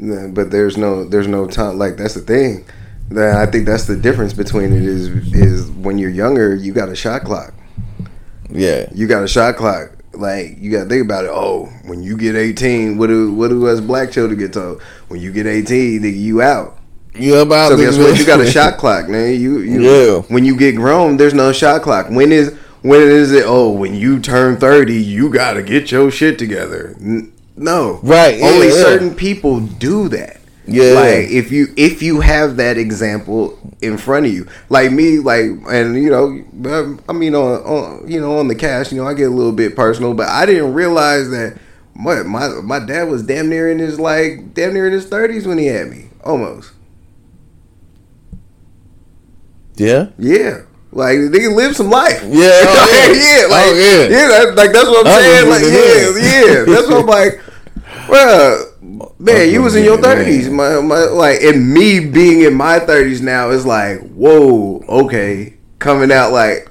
learn? 0.00 0.34
But 0.34 0.50
there's 0.50 0.76
no, 0.76 1.04
there's 1.04 1.28
no 1.28 1.46
time. 1.46 1.78
Like 1.78 1.96
that's 1.96 2.14
the 2.14 2.22
thing. 2.22 2.64
That 3.10 3.36
I 3.36 3.50
think 3.50 3.66
that's 3.66 3.86
the 3.86 3.96
difference 3.96 4.32
between 4.32 4.72
it 4.72 4.82
is 4.82 5.08
is 5.34 5.70
when 5.70 5.98
you're 5.98 6.10
younger, 6.10 6.54
you 6.54 6.72
got 6.72 6.88
a 6.88 6.96
shot 6.96 7.24
clock. 7.24 7.52
Yeah, 8.48 8.88
You 8.94 9.06
got 9.06 9.22
a 9.22 9.28
shot 9.28 9.56
clock. 9.56 9.90
Like 10.14 10.58
you 10.58 10.70
got 10.70 10.84
to 10.84 10.88
think 10.88 11.04
about 11.04 11.24
it. 11.24 11.30
Oh, 11.32 11.66
when 11.84 12.02
you 12.02 12.16
get 12.18 12.36
18, 12.36 12.98
what 12.98 13.06
do 13.08 13.32
what 13.32 13.48
do 13.48 13.66
us 13.66 13.80
black 13.80 14.10
children 14.12 14.38
get 14.38 14.52
told? 14.52 14.82
When 15.08 15.20
you 15.20 15.32
get 15.32 15.46
18, 15.46 16.00
nigga, 16.02 16.18
you 16.18 16.42
out. 16.42 16.78
You 17.14 17.36
about 17.36 17.70
So 17.70 17.76
to 17.76 17.84
guess 17.84 17.98
what? 17.98 18.18
You 18.18 18.24
got 18.26 18.40
a 18.40 18.50
shot 18.50 18.78
clock, 18.78 19.08
man. 19.08 19.38
You, 19.40 19.58
you 19.58 19.82
Yeah. 19.82 20.20
When 20.28 20.44
you 20.44 20.56
get 20.56 20.76
grown, 20.76 21.16
there's 21.16 21.34
no 21.34 21.52
shot 21.52 21.82
clock. 21.82 22.06
When 22.10 22.32
is 22.32 22.54
when 22.82 23.00
is 23.02 23.32
it? 23.32 23.44
Oh, 23.46 23.70
when 23.70 23.94
you 23.94 24.18
turn 24.18 24.56
30, 24.56 24.94
you 24.94 25.30
got 25.32 25.54
to 25.54 25.62
get 25.62 25.90
your 25.92 26.10
shit 26.10 26.38
together. 26.38 26.96
No, 27.56 28.00
Right, 28.02 28.40
Only 28.42 28.68
yeah. 28.68 28.74
certain 28.74 29.14
people 29.14 29.60
do 29.60 30.08
that. 30.08 30.38
Yeah. 30.66 30.92
Like 30.92 31.28
if 31.30 31.50
you 31.50 31.66
if 31.76 32.02
you 32.02 32.20
have 32.20 32.56
that 32.56 32.78
example 32.78 33.58
in 33.80 33.98
front 33.98 34.26
of 34.26 34.32
you, 34.32 34.46
like 34.68 34.92
me, 34.92 35.18
like 35.18 35.46
and 35.68 35.96
you 35.96 36.08
know, 36.08 36.26
um, 36.72 37.00
I 37.08 37.12
mean 37.12 37.34
on, 37.34 37.60
on 37.62 38.08
you 38.10 38.20
know 38.20 38.38
on 38.38 38.46
the 38.48 38.54
cash, 38.54 38.92
you 38.92 38.98
know, 39.02 39.06
I 39.06 39.14
get 39.14 39.24
a 39.24 39.34
little 39.34 39.52
bit 39.52 39.74
personal, 39.74 40.14
but 40.14 40.28
I 40.28 40.46
didn't 40.46 40.72
realize 40.72 41.30
that 41.30 41.58
my 41.94 42.22
my 42.22 42.48
my 42.62 42.78
dad 42.78 43.08
was 43.08 43.24
damn 43.24 43.48
near 43.48 43.70
in 43.70 43.80
his 43.80 43.98
like 43.98 44.54
damn 44.54 44.72
near 44.72 44.86
in 44.86 44.92
his 44.92 45.06
thirties 45.06 45.46
when 45.48 45.58
he 45.58 45.66
had 45.66 45.88
me, 45.88 46.06
almost. 46.24 46.72
Yeah, 49.76 50.08
Yeah. 50.18 50.62
Like 50.94 51.16
they 51.18 51.38
nigga 51.38 51.54
live 51.56 51.74
some 51.74 51.88
life. 51.88 52.22
Yeah. 52.26 52.50
Oh, 52.52 53.12
yeah, 53.16 53.46
like 53.48 53.66
Oh, 53.66 53.74
yeah. 53.74 54.08
yeah, 54.08 54.28
that, 54.28 54.54
like 54.56 54.72
that's 54.72 54.88
what 54.88 55.06
I'm 55.06 55.12
saying. 55.22 55.48
Like 55.48 55.62
yeah, 55.62 56.58
yeah. 56.58 56.64
That's 56.74 56.88
what 56.88 57.00
I'm 57.00 57.06
like. 57.06 57.40
Well, 58.08 58.72
man, 59.18 59.48
you 59.50 59.62
was 59.62 59.74
in 59.74 59.84
your 59.84 59.96
thirties. 60.00 60.50
My 60.50 60.80
my 60.80 61.04
like 61.04 61.40
and 61.42 61.72
me 61.72 62.00
being 62.00 62.42
in 62.42 62.54
my 62.54 62.78
thirties 62.78 63.22
now 63.22 63.50
is 63.50 63.64
like, 63.64 64.00
whoa, 64.10 64.84
okay. 64.88 65.54
Coming 65.78 66.12
out 66.12 66.32
like 66.32 66.70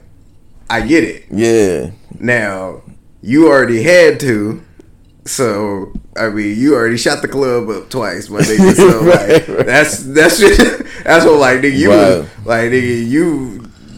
I 0.70 0.82
get 0.82 1.04
it. 1.04 1.26
yeah, 1.32 1.92
Now, 2.20 2.82
you 3.22 3.48
already 3.50 3.82
had 3.84 4.20
to. 4.22 4.62
So 5.26 5.94
I 6.18 6.30
mean, 6.30 6.58
you 6.58 6.74
already 6.76 6.98
shot 6.98 7.22
the 7.22 7.28
club 7.28 7.70
up 7.70 7.90
twice, 7.90 8.30
my 8.30 8.40
nigga. 8.42 8.74
So 8.76 9.04
Right, 9.04 9.30
like, 9.30 9.48
right. 9.48 9.66
that's 9.66 10.00
that's 10.04 10.38
that's 11.04 11.26
what 11.26 11.36
like 11.40 11.60
nigga 11.62 11.78
you 11.78 11.90
Right. 11.92 12.28
like 12.46 12.72
nigga 12.72 13.08
you 13.08 13.58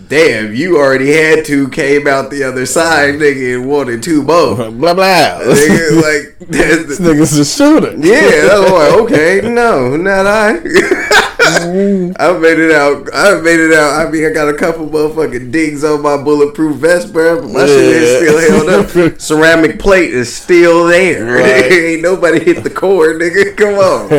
damn 0.10 0.54
you 0.54 0.78
already 0.78 1.12
had 1.14 1.46
to 1.46 1.70
came 1.70 2.08
out 2.08 2.30
the 2.30 2.44
other 2.44 2.66
side 2.66 3.16
nigga 3.16 3.56
and 3.56 3.70
wanted 3.70 4.04
two 4.04 4.22
both. 4.22 4.58
blah 4.78 4.94
blah. 4.94 5.40
nigga, 5.42 5.96
like 6.04 6.38
this 6.50 7.00
nigga's 7.00 7.38
a 7.38 7.46
shooter. 7.46 7.94
yeah, 7.98 8.48
that's 8.48 8.72
like 8.72 8.94
okay, 9.04 9.42
no, 9.50 9.96
not 9.96 10.28
I. 10.28 11.20
I 11.58 12.38
made 12.40 12.60
it 12.60 12.72
out. 12.72 13.10
I 13.14 13.40
made 13.42 13.60
it 13.60 13.74
out. 13.74 14.06
I 14.08 14.10
mean, 14.10 14.26
I 14.26 14.30
got 14.32 14.50
a 14.50 14.54
couple 14.54 14.88
motherfucking 14.88 15.52
dings 15.52 15.84
on 15.84 16.02
my 16.02 16.18
bulletproof 16.22 16.78
vest, 16.78 17.14
bro. 17.14 17.42
But 17.42 17.50
my 17.52 17.66
shit 17.66 17.70
is 17.70 18.18
still 18.18 18.66
held 18.66 18.70
up. 19.14 19.20
Ceramic 19.22 19.80
plate 19.80 20.14
is 20.14 20.34
still 20.34 20.86
there. 20.88 21.26
Right. 21.26 21.72
Ain't 21.72 22.02
nobody 22.02 22.44
hit 22.44 22.64
the 22.64 22.70
cord, 22.70 23.22
nigga. 23.22 23.56
Come 23.58 23.76
on. 23.76 24.10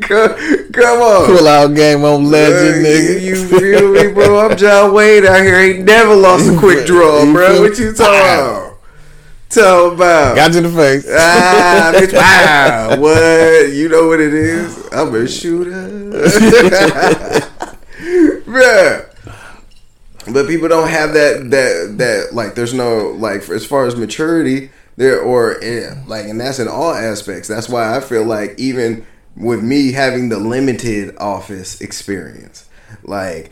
come, 0.00 0.72
come 0.72 1.00
on. 1.00 1.26
Pull 1.26 1.48
out 1.48 1.74
game 1.74 2.04
on 2.04 2.30
legend, 2.30 2.84
Uh, 2.84 2.88
nigga. 2.88 3.20
You, 3.20 3.28
you 3.28 3.46
feel 3.48 3.92
me, 3.92 4.12
bro? 4.12 4.38
I'm 4.50 4.56
John 4.56 4.92
Wayne 4.94 5.24
out 5.26 5.42
here. 5.42 5.56
Ain't 5.56 5.84
never 5.84 6.14
lost 6.14 6.48
a 6.50 6.58
quick 6.58 6.86
draw, 6.86 7.24
bro. 7.32 7.60
What 7.60 7.78
you 7.78 7.92
talking 7.92 8.20
about? 8.20 8.63
Talking 9.54 9.94
about? 9.94 10.36
Got 10.36 10.52
you 10.52 10.58
in 10.58 10.64
the 10.64 10.70
face. 10.70 11.06
Ah, 11.10 11.92
bitch, 11.94 12.12
wow. 12.96 13.00
What? 13.00 13.72
You 13.72 13.88
know 13.88 14.08
what 14.08 14.20
it 14.20 14.34
is? 14.34 14.88
I'm 14.92 15.14
a 15.14 15.28
shooter. 15.28 15.70
Bruh. 18.44 19.10
But 20.32 20.46
people 20.46 20.68
don't 20.68 20.88
have 20.88 21.12
that 21.14 21.50
that 21.50 21.98
that 21.98 22.28
like 22.34 22.54
there's 22.54 22.72
no 22.72 23.10
like 23.10 23.48
as 23.50 23.66
far 23.66 23.86
as 23.86 23.94
maturity 23.94 24.70
there 24.96 25.20
or 25.20 25.62
eh, 25.62 25.94
like 26.06 26.26
and 26.26 26.40
that's 26.40 26.58
in 26.58 26.68
all 26.68 26.92
aspects. 26.92 27.46
That's 27.48 27.68
why 27.68 27.96
I 27.96 28.00
feel 28.00 28.24
like 28.24 28.58
even 28.58 29.06
with 29.36 29.62
me 29.62 29.92
having 29.92 30.30
the 30.30 30.38
limited 30.38 31.16
office 31.18 31.80
experience, 31.80 32.68
like 33.02 33.50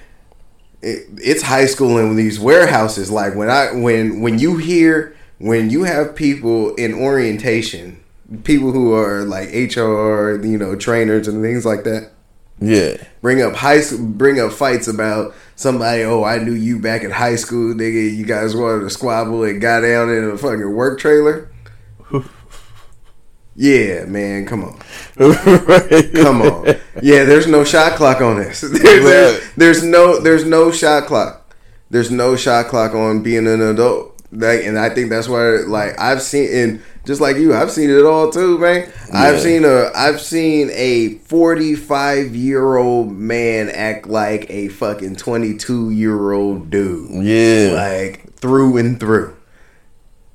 it, 0.80 1.06
it's 1.18 1.42
high 1.42 1.66
school 1.66 1.98
in 1.98 2.16
these 2.16 2.40
warehouses. 2.40 3.10
Like 3.10 3.34
when 3.34 3.50
I 3.50 3.72
when 3.72 4.20
when 4.20 4.38
you 4.38 4.56
hear 4.56 5.14
when 5.42 5.70
you 5.70 5.82
have 5.82 6.14
people 6.14 6.72
in 6.76 6.94
orientation, 6.94 8.00
people 8.44 8.70
who 8.70 8.94
are 8.94 9.24
like 9.24 9.48
HR, 9.48 10.36
you 10.44 10.56
know, 10.56 10.76
trainers 10.76 11.26
and 11.26 11.42
things 11.42 11.66
like 11.66 11.82
that, 11.82 12.12
Yeah. 12.60 12.96
bring 13.22 13.42
up 13.42 13.54
high 13.54 13.80
school, 13.80 14.06
bring 14.06 14.38
up 14.38 14.52
fights 14.52 14.86
about 14.86 15.34
somebody. 15.56 16.04
Oh, 16.04 16.22
I 16.22 16.38
knew 16.38 16.52
you 16.54 16.78
back 16.78 17.02
in 17.02 17.10
high 17.10 17.34
school, 17.34 17.74
nigga. 17.74 18.14
You 18.16 18.24
guys 18.24 18.54
wanted 18.54 18.82
to 18.84 18.90
squabble 18.90 19.42
and 19.42 19.60
got 19.60 19.80
down 19.80 20.10
in 20.10 20.24
a 20.30 20.38
fucking 20.38 20.72
work 20.74 21.00
trailer. 21.00 21.50
Yeah, 23.54 24.06
man, 24.06 24.46
come 24.46 24.64
on. 24.64 24.78
Come 26.14 26.40
on. 26.40 26.64
Yeah, 27.02 27.24
there's 27.24 27.46
no 27.46 27.64
shot 27.64 27.96
clock 27.96 28.22
on 28.22 28.36
this. 28.38 28.60
There's, 28.82 29.54
there's 29.56 29.82
no 29.84 30.18
there's 30.18 30.46
no 30.46 30.70
shot 30.72 31.04
clock. 31.04 31.54
There's 31.90 32.10
no 32.10 32.34
shot 32.34 32.68
clock 32.68 32.94
on 32.94 33.22
being 33.22 33.46
an 33.46 33.60
adult. 33.60 34.11
Like, 34.34 34.64
and 34.64 34.78
I 34.78 34.88
think 34.88 35.10
that's 35.10 35.28
why 35.28 35.42
like 35.66 35.98
I've 36.00 36.22
seen 36.22 36.48
and 36.52 36.82
just 37.04 37.20
like 37.20 37.36
you, 37.36 37.54
I've 37.54 37.70
seen 37.70 37.90
it 37.90 38.04
all 38.06 38.30
too, 38.30 38.56
man. 38.58 38.90
I've 39.12 39.40
seen 39.40 39.64
a 39.64 39.90
I've 39.94 40.20
seen 40.22 40.70
a 40.72 41.14
45 41.18 42.34
year 42.34 42.76
old 42.76 43.12
man 43.12 43.68
act 43.68 44.06
like 44.06 44.48
a 44.48 44.68
fucking 44.68 45.16
22 45.16 45.90
year 45.90 46.32
old 46.32 46.70
dude 46.70 47.24
Yeah. 47.24 47.72
like 47.74 48.34
through 48.36 48.78
and 48.78 48.98
through. 48.98 49.36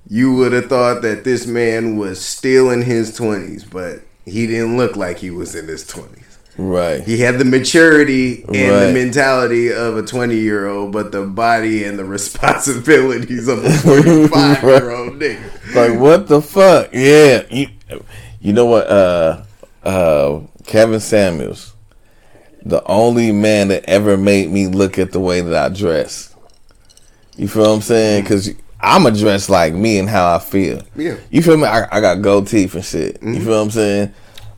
You 0.10 0.34
would 0.36 0.54
have 0.54 0.68
thought 0.68 1.02
that 1.02 1.24
this 1.24 1.48
man 1.48 1.98
was 1.98 2.22
still 2.24 2.70
in 2.70 2.84
his 2.84 3.16
twenties, 3.16 3.64
but 3.66 4.02
he 4.26 4.46
didn't 4.48 4.78
look 4.78 4.96
like 4.96 5.18
he 5.18 5.32
was 5.32 5.56
in 5.56 5.68
his 5.68 5.86
twenties. 5.88 6.24
Right. 6.58 7.04
He 7.04 7.20
had 7.20 7.38
the 7.38 7.46
maturity 7.46 8.44
and 8.44 8.54
the 8.54 8.92
mentality 8.94 9.72
of 9.72 9.98
a 9.98 10.02
twenty 10.02 10.38
year 10.38 10.68
old, 10.68 10.92
but 10.92 11.12
the 11.12 11.26
body 11.26 11.84
and 11.84 12.00
the 12.00 12.06
responsibilities 12.18 13.48
of 13.48 13.64
a 13.64 13.72
forty 13.72 14.28
five 14.28 14.64
year 14.64 14.92
old 14.92 15.14
nigga. 15.20 15.76
Like 15.76 16.00
what 16.00 16.28
the 16.28 16.42
fuck? 16.42 16.90
Yeah. 16.94 17.44
You, 17.52 17.68
you 18.40 18.54
know 18.54 18.66
what? 18.66 18.88
Uh, 18.88 19.44
uh, 19.84 20.42
Kevin 20.66 21.00
Samuels, 21.00 21.76
the 22.64 22.84
only 22.86 23.32
man 23.32 23.68
that 23.68 23.86
ever 23.86 24.18
made 24.18 24.50
me 24.50 24.68
look 24.68 24.98
at 24.98 25.12
the 25.12 25.20
way 25.20 25.42
that 25.42 25.54
I 25.54 25.74
dress. 25.74 26.36
You 27.36 27.48
feel 27.48 27.64
what 27.64 27.76
I'm 27.76 27.82
saying? 27.82 28.24
Because 28.24 28.50
I'm 28.80 29.06
a 29.06 29.12
dress 29.12 29.48
like 29.48 29.74
me 29.74 30.00
and 30.00 30.10
how 30.10 30.36
I 30.36 30.40
feel. 30.40 30.82
Yeah. 30.96 31.18
You 31.30 31.42
feel 31.42 31.58
me? 31.58 31.66
I, 31.66 31.88
I 31.96 32.02
got 32.02 32.22
gold 32.22 32.48
teeth 32.48 32.74
and 32.74 32.84
shit. 32.84 33.22
You 33.22 33.40
feel 33.42 33.58
what 33.58 33.66
I'm 33.66 33.72
saying? 33.72 34.14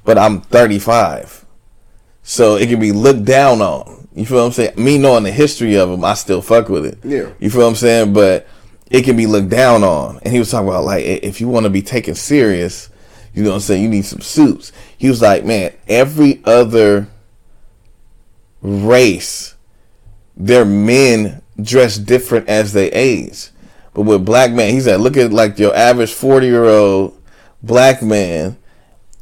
But 0.05 0.17
I'm 0.17 0.41
35. 0.41 1.45
So 2.29 2.57
it 2.57 2.67
can 2.67 2.79
be 2.79 2.91
looked 2.91 3.25
down 3.25 3.59
on. 3.59 4.07
You 4.13 4.23
feel 4.23 4.37
what 4.37 4.45
I'm 4.45 4.51
saying? 4.51 4.73
Me 4.77 4.99
knowing 4.99 5.23
the 5.23 5.31
history 5.31 5.79
of 5.79 5.89
him, 5.89 6.05
I 6.05 6.13
still 6.13 6.43
fuck 6.43 6.69
with 6.69 6.85
it. 6.85 6.99
Yeah. 7.03 7.31
You 7.39 7.49
feel 7.49 7.61
what 7.61 7.69
I'm 7.69 7.75
saying? 7.75 8.13
But 8.13 8.45
it 8.91 9.01
can 9.01 9.17
be 9.17 9.25
looked 9.25 9.49
down 9.49 9.83
on. 9.83 10.19
And 10.21 10.31
he 10.31 10.37
was 10.37 10.51
talking 10.51 10.67
about 10.67 10.83
like 10.83 11.03
if 11.03 11.41
you 11.41 11.47
want 11.47 11.63
to 11.63 11.71
be 11.71 11.81
taken 11.81 12.13
serious, 12.13 12.91
you 13.33 13.41
know 13.41 13.49
what 13.49 13.55
I'm 13.55 13.61
saying, 13.61 13.81
you 13.81 13.89
need 13.89 14.05
some 14.05 14.21
suits. 14.21 14.71
He 14.95 15.09
was 15.09 15.23
like, 15.23 15.43
man, 15.43 15.73
every 15.87 16.39
other 16.45 17.07
race, 18.61 19.55
their 20.37 20.65
men 20.65 21.41
dress 21.59 21.97
different 21.97 22.47
as 22.47 22.73
they 22.73 22.91
age. 22.91 23.49
But 23.95 24.03
with 24.03 24.23
black 24.23 24.51
men, 24.51 24.71
he 24.71 24.81
said, 24.81 25.01
look 25.01 25.17
at 25.17 25.33
like 25.33 25.57
your 25.57 25.75
average 25.75 26.13
40 26.13 26.45
year 26.45 26.65
old 26.65 27.19
black 27.63 28.03
man 28.03 28.55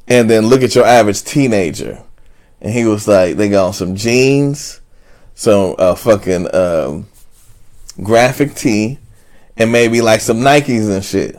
and 0.10 0.30
then 0.30 0.48
look 0.48 0.62
at 0.62 0.76
your 0.76 0.86
average 0.86 1.24
teenager. 1.24 2.04
And 2.62 2.74
he 2.74 2.86
was 2.86 3.08
like, 3.08 3.38
they 3.38 3.50
got 3.50 3.72
some 3.72 3.96
jeans, 3.96 4.82
some 5.36 5.76
uh, 5.78 5.96
fucking 5.96 6.54
um, 6.56 7.08
graphic 8.02 8.56
tee, 8.56 9.00
and 9.56 9.72
maybe 9.72 10.02
like 10.02 10.22
some 10.22 10.38
Nikes 10.38 10.92
and 10.94 11.04
shit. 11.04 11.38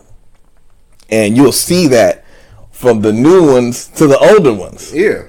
And 1.11 1.37
you'll 1.37 1.53
see 1.53 1.89
that 1.89 2.25
from 2.71 3.01
the 3.01 3.13
new 3.13 3.53
ones 3.53 3.89
to 3.89 4.07
the 4.07 4.19
older 4.19 4.53
ones. 4.53 4.95
Yeah. 4.95 5.25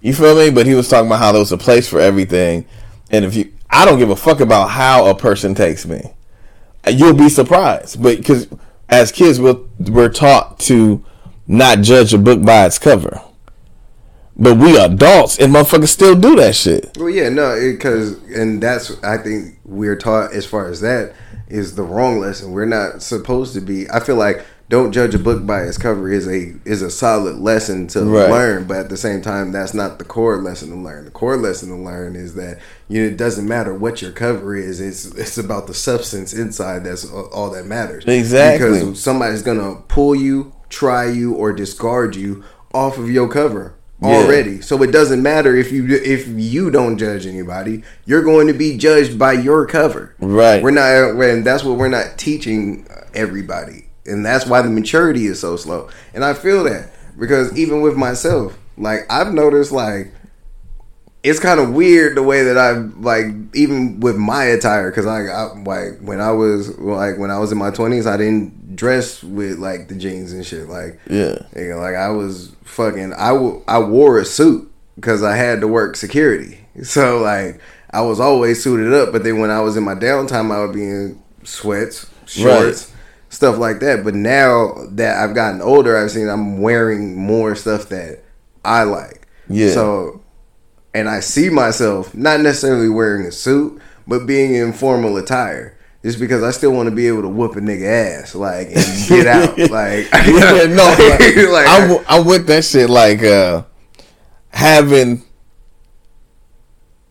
You 0.00 0.14
feel 0.14 0.36
me? 0.36 0.50
But 0.50 0.66
he 0.66 0.74
was 0.74 0.88
talking 0.88 1.06
about 1.06 1.20
how 1.20 1.32
there 1.32 1.40
was 1.40 1.52
a 1.52 1.58
place 1.58 1.88
for 1.88 2.00
everything. 2.00 2.64
And 3.10 3.24
if 3.24 3.34
you, 3.34 3.52
I 3.70 3.84
don't 3.84 3.98
give 3.98 4.10
a 4.10 4.16
fuck 4.16 4.40
about 4.40 4.70
how 4.70 5.06
a 5.06 5.14
person 5.14 5.54
takes 5.54 5.86
me. 5.86 6.12
You'll 6.88 7.14
be 7.14 7.28
surprised. 7.28 8.02
But 8.02 8.18
because 8.18 8.48
as 8.88 9.12
kids, 9.12 9.40
we're, 9.40 9.58
we're 9.78 10.08
taught 10.08 10.58
to 10.60 11.04
not 11.46 11.80
judge 11.80 12.14
a 12.14 12.18
book 12.18 12.42
by 12.42 12.66
its 12.66 12.78
cover. 12.78 13.20
But 14.38 14.56
we 14.56 14.78
adults 14.78 15.38
and 15.38 15.52
motherfuckers 15.52 15.88
still 15.88 16.14
do 16.14 16.36
that 16.36 16.54
shit. 16.54 16.96
Well, 16.96 17.10
yeah, 17.10 17.28
no, 17.28 17.58
because 17.72 18.22
and 18.28 18.62
that's 18.62 19.02
I 19.02 19.18
think 19.18 19.58
we're 19.64 19.96
taught 19.96 20.32
as 20.32 20.46
far 20.46 20.68
as 20.68 20.80
that 20.80 21.14
is 21.48 21.74
the 21.74 21.82
wrong 21.82 22.20
lesson. 22.20 22.52
We're 22.52 22.64
not 22.66 23.02
supposed 23.02 23.54
to 23.54 23.60
be. 23.60 23.90
I 23.90 23.98
feel 24.00 24.14
like 24.16 24.44
don't 24.68 24.92
judge 24.92 25.14
a 25.14 25.18
book 25.18 25.44
by 25.46 25.62
its 25.62 25.76
cover 25.78 26.12
is 26.12 26.28
a 26.28 26.52
is 26.64 26.82
a 26.82 26.90
solid 26.90 27.38
lesson 27.38 27.88
to 27.88 28.02
Right. 28.04 28.30
learn, 28.30 28.64
but 28.64 28.76
at 28.76 28.90
the 28.90 28.96
same 28.96 29.22
time, 29.22 29.50
that's 29.50 29.74
not 29.74 29.98
the 29.98 30.04
core 30.04 30.36
lesson 30.40 30.68
to 30.70 30.76
learn. 30.76 31.06
The 31.06 31.10
core 31.10 31.36
lesson 31.36 31.70
to 31.70 31.74
learn 31.76 32.14
is 32.14 32.34
that 32.34 32.58
you 32.86 33.02
know, 33.02 33.08
it 33.08 33.16
doesn't 33.16 33.48
matter 33.48 33.74
what 33.74 34.02
your 34.02 34.12
cover 34.12 34.54
is. 34.54 34.78
It's 34.80 35.06
it's 35.16 35.38
about 35.38 35.66
the 35.66 35.74
substance 35.74 36.32
inside. 36.32 36.84
That's 36.84 37.10
all, 37.10 37.28
all 37.32 37.50
that 37.50 37.66
matters. 37.66 38.04
Exactly. 38.06 38.70
because 38.78 39.02
somebody's 39.02 39.42
gonna 39.42 39.76
pull 39.88 40.14
you, 40.14 40.52
try 40.68 41.08
you, 41.10 41.32
or 41.34 41.52
discard 41.52 42.14
you 42.14 42.44
off 42.72 42.98
of 42.98 43.10
your 43.10 43.26
cover 43.28 43.74
Yeah. 44.00 44.08
already. 44.08 44.60
So 44.60 44.80
it 44.82 44.92
doesn't 44.92 45.22
matter 45.22 45.56
if 45.56 45.72
you 45.72 45.86
if 45.88 46.28
you 46.28 46.70
don't 46.70 46.98
judge 46.98 47.26
anybody. 47.26 47.82
You're 48.04 48.22
going 48.22 48.46
to 48.46 48.52
be 48.52 48.76
judged 48.76 49.18
by 49.18 49.32
your 49.32 49.66
cover. 49.66 50.14
Right. 50.20 50.62
We're 50.62 50.70
not, 50.70 51.20
and 51.20 51.44
that's 51.44 51.64
what 51.64 51.78
we're 51.78 51.88
not 51.88 52.16
teaching 52.16 52.86
everybody, 53.14 53.88
and 54.06 54.24
that's 54.24 54.46
why 54.46 54.62
the 54.62 54.70
maturity 54.70 55.26
is 55.26 55.40
so 55.40 55.56
slow. 55.56 55.90
And 56.14 56.24
I 56.24 56.34
feel 56.34 56.64
that 56.64 56.90
because 57.18 57.56
even 57.58 57.80
with 57.80 57.96
myself, 57.96 58.56
like 58.76 59.00
I've 59.10 59.34
noticed, 59.34 59.72
like 59.72 60.12
it's 61.24 61.40
kind 61.40 61.58
of 61.58 61.74
weird 61.74 62.16
the 62.16 62.22
way 62.22 62.44
that 62.44 62.56
I 62.56 62.72
like 62.72 63.26
even 63.54 64.00
with 64.00 64.16
my 64.16 64.44
attire 64.44 64.90
because 64.90 65.06
I, 65.06 65.22
I 65.22 65.52
like 65.62 65.98
when 66.00 66.20
I 66.20 66.30
was 66.30 66.78
like 66.78 67.18
when 67.18 67.30
I 67.30 67.38
was 67.38 67.50
in 67.50 67.58
my 67.58 67.70
twenties, 67.70 68.06
I 68.06 68.16
didn't 68.16 68.67
dress 68.78 69.22
with 69.22 69.58
like 69.58 69.88
the 69.88 69.94
jeans 69.96 70.32
and 70.32 70.46
shit. 70.46 70.68
Like 70.68 70.98
Yeah. 71.10 71.38
you 71.56 71.70
know, 71.70 71.78
like 71.78 71.96
I 71.96 72.08
was 72.10 72.52
fucking. 72.64 73.12
I, 73.12 73.28
w- 73.32 73.62
I 73.68 73.80
wore 73.80 74.18
a 74.18 74.24
suit 74.24 74.70
because 74.94 75.22
I 75.22 75.36
had 75.36 75.60
to 75.60 75.68
work 75.68 75.96
security. 75.96 76.60
So 76.84 77.18
like 77.18 77.60
I 77.90 78.00
was 78.02 78.20
always 78.20 78.62
suited 78.62 78.94
up. 78.94 79.12
But 79.12 79.24
then 79.24 79.40
when 79.40 79.50
I 79.50 79.60
was 79.60 79.76
in 79.76 79.82
my 79.84 79.94
downtime, 79.96 80.52
I 80.52 80.64
would 80.64 80.72
be 80.74 80.84
in 80.84 81.20
sweats, 81.44 82.08
shorts, 82.26 82.92
stuff 83.30 83.58
like 83.58 83.80
that. 83.80 84.04
But 84.04 84.14
now 84.14 84.74
that 84.92 85.16
I've 85.22 85.34
gotten 85.34 85.60
older, 85.60 85.96
I've 85.96 86.10
seen 86.12 86.28
I'm 86.28 86.60
wearing 86.62 87.16
more 87.16 87.54
stuff 87.56 87.88
that 87.88 88.22
I 88.64 88.84
like. 88.84 89.26
Yeah. 89.48 89.72
So, 89.72 90.22
and 90.94 91.08
I 91.08 91.20
see 91.20 91.48
myself 91.50 92.14
not 92.14 92.40
necessarily 92.40 92.88
wearing 92.88 93.26
a 93.26 93.32
suit, 93.32 93.80
but 94.06 94.26
being 94.26 94.54
in 94.54 94.72
formal 94.72 95.16
attire. 95.16 95.76
Just 96.08 96.20
because 96.20 96.42
I 96.42 96.52
still 96.52 96.72
want 96.72 96.88
to 96.88 96.94
be 96.94 97.06
able 97.06 97.20
to 97.20 97.28
whoop 97.28 97.56
a 97.56 97.60
nigga 97.60 98.20
ass, 98.22 98.34
like 98.34 98.68
and 98.68 98.76
get 99.08 99.26
out, 99.26 99.58
like 99.58 100.06
yeah, 100.12 100.64
no, 100.70 100.84
like, 100.98 101.36
like, 101.50 101.66
I'm, 101.68 101.88
w- 101.88 102.04
I'm 102.08 102.24
with 102.24 102.46
that 102.46 102.64
shit. 102.64 102.88
Like 102.88 103.22
uh, 103.22 103.64
having 104.48 105.22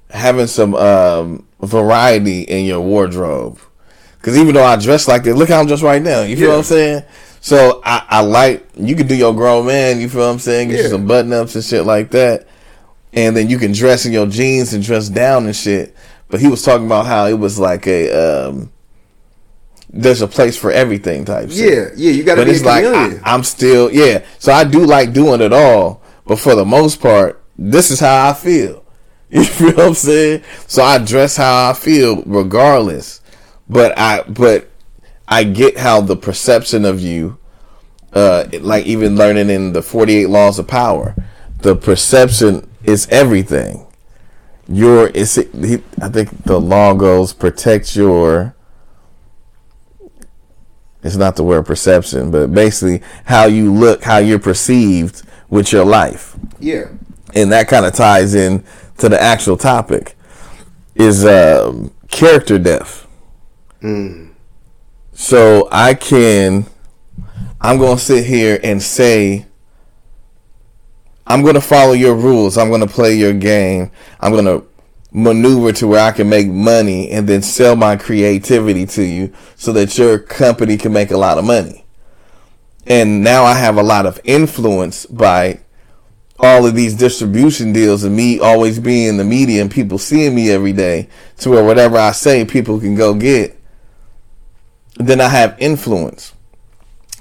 having 0.10 0.48
some 0.48 0.74
um, 0.74 1.46
variety 1.62 2.42
in 2.42 2.66
your 2.66 2.82
wardrobe. 2.82 3.60
Because 4.18 4.36
even 4.36 4.56
though 4.56 4.64
I 4.64 4.76
dress 4.78 5.08
like 5.08 5.24
this, 5.24 5.36
look 5.36 5.50
how 5.50 5.60
I'm 5.60 5.68
dressed 5.68 5.84
right 5.84 6.02
now. 6.02 6.22
You 6.22 6.36
feel 6.36 6.46
Yeah. 6.46 6.52
what 6.54 6.58
I'm 6.58 6.64
saying? 6.64 7.04
So 7.40 7.82
I, 7.86 8.04
I 8.10 8.22
like 8.22 8.68
you 8.76 8.96
can 8.96 9.06
do 9.06 9.16
your 9.16 9.34
grown 9.36 9.68
man. 9.68 10.02
You 10.02 10.10
feel 10.10 10.22
what 10.22 10.32
I'm 10.34 10.40
saying? 10.40 10.70
Get 10.70 10.82
you 10.84 10.90
some 10.90 11.06
button 11.06 11.32
ups 11.34 11.54
and 11.54 11.64
shit 11.64 11.86
like 11.86 12.10
that. 12.12 12.48
and 13.14 13.38
then 13.38 13.48
you 13.48 13.60
can 13.60 13.74
dress 13.74 14.08
in 14.08 14.12
your 14.12 14.26
jeans 14.26 14.74
and 14.74 14.84
dress 14.84 15.08
down 15.08 15.46
and 15.46 15.56
shit. 15.56 15.96
But 16.30 16.40
he 16.42 16.48
was 16.48 16.64
talking 16.64 16.88
about 16.88 17.06
how 17.06 17.28
it 17.28 17.38
was 17.38 17.60
like 17.60 17.86
a 17.86 18.10
um, 18.50 18.72
there's 19.90 20.22
a 20.22 20.28
place 20.28 20.58
for 20.58 20.72
everything 20.72 21.26
type. 21.26 21.50
Shit. 21.50 21.60
Yeah, 21.60 21.90
yeah, 21.96 22.12
you 22.12 22.24
got 22.24 22.36
to 22.36 22.42
But 22.42 22.46
be 22.46 22.52
it's 22.52 22.64
like. 22.66 22.86
I, 22.86 23.20
I'm 23.24 23.44
still 23.44 23.92
yeah. 23.92 24.26
So 24.40 24.52
I 24.52 24.64
do 24.64 24.86
like 24.86 25.14
doing 25.14 25.42
it 25.42 25.54
all, 25.54 26.02
but 26.26 26.40
for 26.40 26.56
the 26.56 26.66
most 26.66 27.02
part, 27.02 27.42
this 27.58 27.92
is 27.92 28.00
how 28.00 28.30
I 28.30 28.34
feel. 28.34 28.84
You 29.30 29.44
feel 29.44 29.74
what 29.74 29.88
I'm 29.88 29.94
saying? 29.94 30.44
So 30.68 30.82
I 30.82 31.00
dress 31.00 31.36
how 31.36 31.70
I 31.70 31.74
feel 31.74 32.24
regardless. 32.24 33.20
But 33.68 33.98
I 34.00 34.22
but 34.22 34.70
I 35.28 35.44
get 35.44 35.78
how 35.78 36.00
the 36.00 36.16
perception 36.16 36.86
of 36.86 37.02
you, 37.02 37.38
uh, 38.14 38.46
like 38.62 38.86
even 38.86 39.18
learning 39.18 39.50
in 39.50 39.74
the 39.74 39.82
48 39.82 40.28
laws 40.30 40.60
of 40.60 40.68
power, 40.68 41.14
the 41.60 41.76
perception 41.76 42.70
is 42.84 43.06
everything. 43.10 43.86
Your 44.70 45.08
is 45.08 45.38
it, 45.38 45.54
he, 45.54 45.84
I 46.02 46.08
think 46.08 46.44
the 46.44 46.60
law 46.60 46.94
goes 46.94 47.34
protect 47.34 47.98
your 47.98 48.56
it's 51.08 51.16
not 51.16 51.38
the 51.38 51.44
word 51.44 51.66
perception, 51.66 52.32
but 52.32 52.54
basically 52.54 53.02
how 53.26 53.46
you 53.46 53.74
look, 53.74 54.04
how 54.04 54.18
you're 54.18 54.40
perceived 54.40 55.24
with 55.50 55.72
your 55.72 55.86
life. 55.86 56.36
yeah, 56.60 56.90
And 57.34 57.52
that 57.54 57.70
kind 57.70 57.86
of 57.86 57.94
ties 57.94 58.36
in 58.36 58.64
to 58.98 59.08
the 59.08 59.22
actual 59.22 59.56
topic 59.58 60.16
is 60.96 61.26
um, 61.26 61.94
character 62.10 62.60
death. 62.60 63.08
So 65.14 65.70
I 65.72 65.94
can, 65.94 66.66
I'm 67.62 67.78
going 67.78 67.98
to 67.98 68.04
sit 68.04 68.26
here 68.26 68.60
and 68.62 68.84
say, 68.84 69.46
I'm 71.26 71.42
going 71.42 71.56
to 71.56 71.62
follow 71.62 71.94
your 71.94 72.16
rules. 72.16 72.58
I'm 72.58 72.70
going 72.70 72.82
to 72.82 72.88
play 72.88 73.16
your 73.16 73.34
game. 73.34 73.92
I'm 74.20 74.32
going 74.32 74.46
to 74.46 74.66
maneuver 75.18 75.74
to 75.74 75.88
where 75.88 76.06
I 76.06 76.12
can 76.12 76.30
make 76.30 76.48
money 76.48 77.10
and 77.10 77.28
then 77.28 77.42
sell 77.42 77.76
my 77.76 77.96
creativity 77.96 78.86
to 78.86 79.02
you 79.04 79.34
so 79.56 79.74
that 79.74 79.98
your 79.98 80.20
company 80.20 80.78
can 80.78 80.94
make 80.94 81.10
a 81.10 81.18
lot 81.18 81.40
of 81.40 81.44
money. 81.44 81.86
And 82.86 83.24
now 83.24 83.44
I 83.44 83.56
have 83.56 83.78
a 83.78 83.84
lot 83.84 84.06
of 84.06 84.22
influence 84.24 85.08
by 85.08 85.62
all 86.38 86.68
of 86.68 86.76
these 86.76 86.94
distribution 86.94 87.74
deals 87.74 88.04
and 88.04 88.16
me 88.16 88.40
always 88.40 88.78
being 88.78 89.08
in 89.08 89.18
the 89.18 89.24
media 89.24 89.60
and 89.60 89.72
people 89.72 89.98
seeing 89.98 90.36
me 90.36 90.52
every 90.52 90.72
day 90.72 91.10
to 91.38 91.50
where 91.50 91.64
whatever 91.64 91.98
I 91.98 92.12
say 92.12 92.46
people 92.46 92.80
can 92.80 92.94
go 92.94 93.16
get. 93.16 93.60
Then 94.98 95.20
I 95.20 95.30
have 95.30 95.58
influence. 95.58 96.34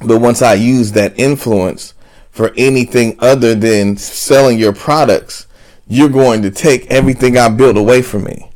But 0.04 0.20
once 0.20 0.42
I 0.42 0.52
use 0.52 0.92
that 0.92 1.18
influence 1.18 1.94
for 2.30 2.52
anything 2.58 3.16
other 3.20 3.54
than 3.54 3.96
selling 3.96 4.58
your 4.58 4.74
products, 4.74 5.45
you're 5.88 6.08
going 6.08 6.42
to 6.42 6.50
take 6.50 6.86
everything 6.86 7.38
I 7.38 7.48
built 7.48 7.76
away 7.76 8.02
from 8.02 8.24
me. 8.24 8.50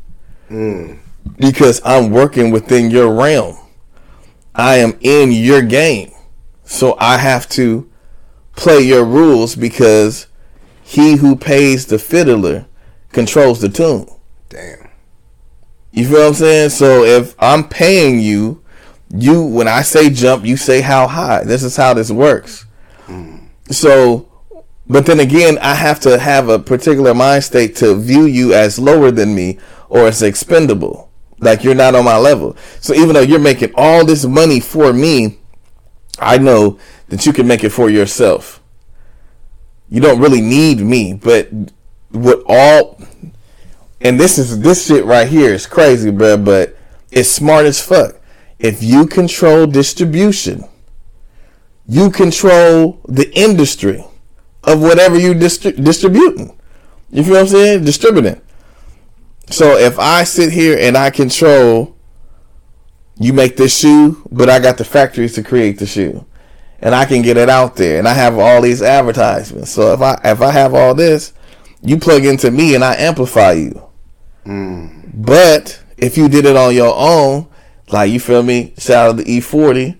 Because 1.39 1.81
I'm 1.85 2.11
working 2.11 2.51
within 2.51 2.91
your 2.91 3.15
realm. 3.15 3.57
I 4.55 4.77
am 4.77 4.99
in 5.01 5.31
your 5.33 5.63
game. 5.63 6.13
So 6.65 6.97
I 6.99 7.19
have 7.19 7.49
to 7.51 7.91
play 8.57 8.81
your 8.81 9.05
rules 9.05 9.57
because 9.57 10.27
he 10.83 11.17
who 11.17 11.37
pays 11.37 11.87
the 11.87 11.99
fiddler 11.99 12.67
controls 13.13 13.61
the 13.61 13.69
tune. 13.69 14.07
damn. 14.49 14.89
You 15.93 16.07
feel 16.07 16.19
what 16.19 16.27
I'm 16.29 16.35
saying? 16.35 16.71
So 16.71 17.05
if 17.05 17.35
I'm 17.39 17.69
paying 17.69 18.21
you, 18.21 18.63
you 19.13 19.43
when 19.43 19.67
I 19.67 19.83
say 19.83 20.11
jump, 20.11 20.45
you 20.45 20.57
say 20.57 20.81
how 20.81 21.09
high. 21.09 21.43
This 21.43 21.63
is 21.65 21.77
how 21.77 21.95
this 21.95 22.11
works. 22.11 22.65
Mm. 23.07 23.49
So, 23.71 24.30
but 24.91 25.07
then 25.07 25.21
again, 25.21 25.57
I 25.59 25.77
have 25.77 26.01
to 26.01 26.19
have 26.19 26.49
a 26.49 26.59
particular 26.59 27.15
mind 27.15 27.45
state 27.45 27.77
to 27.77 27.95
view 27.95 28.25
you 28.25 28.55
as 28.55 28.77
lower 28.77 29.13
than 29.13 29.37
me 29.37 29.61
or 29.89 30.09
as 30.09 30.21
expendable. 30.21 31.09
Like 31.39 31.63
you're 31.63 31.77
not 31.77 31.95
on 31.95 32.05
my 32.05 32.17
level. 32.17 32.57
So 32.81 32.93
even 32.95 33.15
though 33.15 33.21
you're 33.21 33.39
making 33.39 33.73
all 33.77 34.05
this 34.05 34.25
money 34.25 34.59
for 34.59 34.93
me, 34.93 35.39
I 36.19 36.39
know 36.39 36.81
that 37.09 37.25
you 37.25 37.33
can 37.33 37.47
make 37.47 37.63
it 37.63 37.71
for 37.71 37.89
yourself. 37.89 38.61
You 39.89 40.01
don't 40.01 40.21
really 40.21 40.41
need 40.41 40.81
me, 40.81 41.15
but 41.15 41.49
what 42.11 42.43
all 42.49 43.01
and 44.01 44.19
this 44.19 44.39
is 44.39 44.59
this 44.59 44.89
shit 44.89 45.05
right 45.05 45.29
here 45.29 45.55
is 45.55 45.69
crazy, 45.69 46.11
bro, 46.11 46.37
but 46.37 46.77
it's 47.13 47.29
smart 47.29 47.65
as 47.65 47.81
fuck. 47.81 48.17
If 48.59 48.83
you 48.83 49.07
control 49.07 49.69
distribution, 49.69 50.65
you 51.87 52.11
control 52.11 52.99
the 53.07 53.31
industry 53.39 54.05
of 54.65 54.81
whatever 54.81 55.19
you 55.19 55.35
distri- 55.35 55.83
distributing. 55.83 56.57
You 57.11 57.25
feel 57.25 57.33
what 57.33 57.41
I'm 57.41 57.49
saying? 57.49 57.85
Distributing. 57.85 58.41
So 59.51 59.77
if 59.77 59.99
I 59.99 60.25
sit 60.25 60.53
here 60.53 60.79
and 60.79 60.97
I 60.97 61.11
control, 61.11 61.97
you 63.19 63.33
make 63.33 63.57
this 63.57 63.77
shoe, 63.77 64.23
but 64.31 64.49
I 64.49 64.59
got 64.61 64.79
the 64.79 64.85
factories 64.85 65.35
to 65.35 65.43
create 65.43 65.79
the 65.79 65.87
shoe, 65.87 66.25
and 66.79 66.95
I 66.95 67.05
can 67.05 67.23
get 67.23 67.37
it 67.37 67.51
out 67.51 67.77
there, 67.77 67.99
and 67.99 68.07
I 68.09 68.15
have 68.15 68.39
all 68.39 68.63
these 68.63 68.81
advertisements. 68.81 69.71
So 69.71 69.93
if 69.93 70.01
I 70.01 70.21
if 70.25 70.41
I 70.41 70.51
have 70.51 70.73
all 70.73 70.95
this, 70.95 71.33
you 71.83 71.99
plug 71.99 72.25
into 72.25 72.51
me 72.51 72.75
and 72.75 72.85
I 72.85 72.95
amplify 72.95 73.53
you. 73.53 73.83
Mm. 74.47 75.11
But 75.15 75.83
if 75.97 76.17
you 76.17 76.29
did 76.29 76.47
it 76.47 76.57
on 76.57 76.75
your 76.75 76.95
own, 76.97 77.49
like 77.89 78.11
you 78.11 78.21
feel 78.21 78.43
me, 78.43 78.75
shout 78.79 79.11
out 79.11 79.19
to 79.19 79.25
E40, 79.25 80.00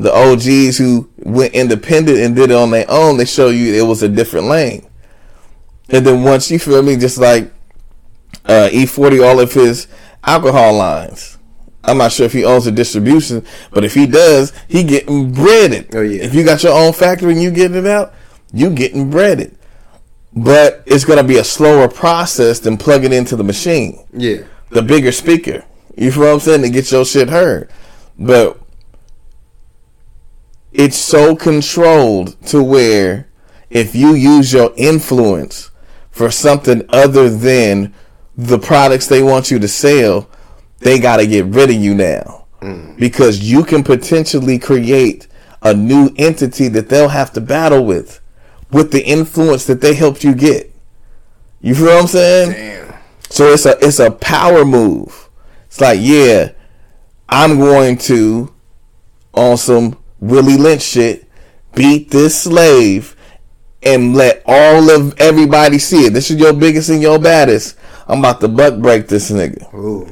the 0.00 0.12
OGs 0.12 0.78
who 0.78 1.10
went 1.18 1.54
independent 1.54 2.18
and 2.18 2.34
did 2.34 2.50
it 2.50 2.56
on 2.56 2.70
their 2.70 2.86
own, 2.88 3.18
they 3.18 3.26
show 3.26 3.48
you 3.48 3.74
it 3.74 3.86
was 3.86 4.02
a 4.02 4.08
different 4.08 4.46
lane. 4.46 4.88
And 5.90 6.06
then 6.06 6.22
once 6.22 6.50
you 6.50 6.58
feel 6.58 6.82
me, 6.82 6.96
just 6.96 7.18
like 7.18 7.52
uh, 8.46 8.70
E40, 8.72 9.24
all 9.24 9.40
of 9.40 9.52
his 9.52 9.88
alcohol 10.24 10.74
lines. 10.74 11.36
I'm 11.84 11.98
not 11.98 12.12
sure 12.12 12.26
if 12.26 12.32
he 12.32 12.44
owns 12.44 12.64
the 12.64 12.72
distribution, 12.72 13.44
but 13.72 13.84
if 13.84 13.94
he 13.94 14.06
does, 14.06 14.52
he 14.68 14.84
getting 14.84 15.32
breaded. 15.32 15.94
Oh, 15.94 16.02
yeah. 16.02 16.22
If 16.22 16.34
you 16.34 16.44
got 16.44 16.62
your 16.62 16.72
own 16.72 16.92
factory 16.92 17.32
and 17.32 17.42
you 17.42 17.50
getting 17.50 17.76
it 17.76 17.86
out, 17.86 18.14
you 18.52 18.70
getting 18.70 19.10
breaded. 19.10 19.56
But 20.32 20.82
it's 20.86 21.04
gonna 21.04 21.24
be 21.24 21.38
a 21.38 21.44
slower 21.44 21.88
process 21.88 22.60
than 22.60 22.76
plugging 22.76 23.12
into 23.12 23.34
the 23.34 23.42
machine 23.42 24.04
Yeah, 24.12 24.42
the 24.70 24.82
bigger 24.82 25.10
speaker. 25.10 25.64
You 25.96 26.12
feel 26.12 26.22
what 26.22 26.34
I'm 26.34 26.40
saying? 26.40 26.62
To 26.62 26.70
get 26.70 26.90
your 26.92 27.04
shit 27.04 27.28
heard. 27.28 27.68
But 28.18 28.60
it's 30.72 30.96
so 30.96 31.34
controlled 31.34 32.40
to 32.46 32.62
where 32.62 33.28
if 33.70 33.94
you 33.94 34.14
use 34.14 34.52
your 34.52 34.72
influence 34.76 35.70
for 36.10 36.30
something 36.30 36.84
other 36.90 37.28
than 37.28 37.94
the 38.36 38.58
products 38.58 39.06
they 39.06 39.22
want 39.22 39.50
you 39.50 39.58
to 39.58 39.68
sell, 39.68 40.28
they 40.78 40.98
got 40.98 41.18
to 41.18 41.26
get 41.26 41.44
rid 41.46 41.70
of 41.70 41.76
you 41.76 41.94
now. 41.94 42.46
Mm. 42.60 42.98
Because 42.98 43.50
you 43.50 43.64
can 43.64 43.82
potentially 43.82 44.58
create 44.58 45.26
a 45.62 45.74
new 45.74 46.10
entity 46.16 46.68
that 46.68 46.88
they'll 46.88 47.08
have 47.08 47.32
to 47.32 47.40
battle 47.40 47.84
with 47.84 48.20
with 48.70 48.92
the 48.92 49.04
influence 49.04 49.66
that 49.66 49.80
they 49.80 49.94
helped 49.94 50.22
you 50.24 50.34
get. 50.34 50.72
You 51.60 51.74
feel 51.74 51.86
what 51.86 52.02
I'm 52.02 52.06
saying? 52.06 52.52
damn. 52.52 52.94
So 53.28 53.52
it's 53.52 53.66
a 53.66 53.76
it's 53.80 53.98
a 53.98 54.10
power 54.10 54.64
move. 54.64 55.28
It's 55.66 55.80
like, 55.80 56.00
yeah, 56.02 56.52
I'm 57.28 57.58
going 57.58 57.96
to 57.98 58.52
on 59.32 59.56
some 59.56 59.99
Willie 60.20 60.56
Lynch 60.56 60.82
shit, 60.82 61.26
beat 61.74 62.10
this 62.10 62.42
slave 62.42 63.16
and 63.82 64.14
let 64.14 64.42
all 64.46 64.90
of 64.90 65.18
everybody 65.18 65.78
see 65.78 66.06
it. 66.06 66.12
This 66.12 66.30
is 66.30 66.38
your 66.38 66.52
biggest 66.52 66.90
and 66.90 67.00
your 67.00 67.18
baddest. 67.18 67.76
I'm 68.06 68.18
about 68.18 68.40
to 68.40 68.48
butt 68.48 68.82
break 68.82 69.08
this 69.08 69.30
nigga. 69.30 69.72
Ooh, 69.74 70.06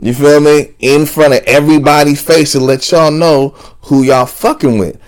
You 0.00 0.12
feel 0.12 0.40
me? 0.40 0.74
In 0.80 1.06
front 1.06 1.34
of 1.34 1.40
everybody's 1.44 2.22
face 2.22 2.54
and 2.54 2.66
let 2.66 2.90
y'all 2.90 3.10
know 3.10 3.50
who 3.82 4.02
y'all 4.02 4.26
fucking 4.26 4.78
with. 4.78 5.00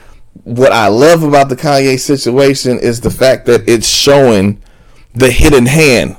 What 0.45 0.73
I 0.73 0.89
love 0.89 1.23
about 1.23 1.49
the 1.49 1.57
Kanye 1.57 1.99
situation 1.99 2.79
is 2.79 3.01
the 3.01 3.11
fact 3.11 3.47
that 3.47 3.69
it's 3.69 3.89
showing 3.89 4.63
the 5.15 5.31
hidden 5.31 5.67
hand, 5.67 6.17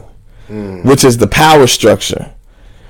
hmm. 0.47 0.87
which 0.87 1.03
is 1.03 1.17
the 1.17 1.27
power 1.27 1.67
structure, 1.67 2.33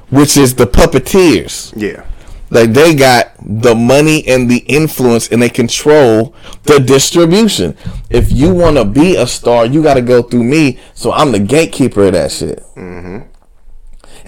which 0.10 0.38
is 0.38 0.56
the 0.56 0.66
puppeteers. 0.68 1.74
yeah, 1.76 2.06
Like 2.50 2.74
they 2.74 2.94
got 2.94 3.32
the 3.42 3.74
money 3.76 4.26
and 4.28 4.50
the 4.50 4.60
influence 4.68 5.30
and 5.30 5.42
they 5.42 5.50
control 5.50 6.36
the 6.64 6.80
distribution. 6.80 7.76
If 8.10 8.32
you 8.32 8.54
want 8.54 8.78
to 8.78 8.86
be 8.86 9.16
a 9.16 9.26
star, 9.26 9.66
you 9.66 9.82
got 9.82 9.96
to 9.96 10.02
go 10.02 10.22
through 10.22 10.44
me. 10.44 10.80
So 10.94 11.12
I'm 11.12 11.32
the 11.32 11.40
gatekeeper 11.40 12.06
of 12.06 12.14
that 12.14 12.32
shit. 12.32 12.60
Mm-hmm. 12.76 13.32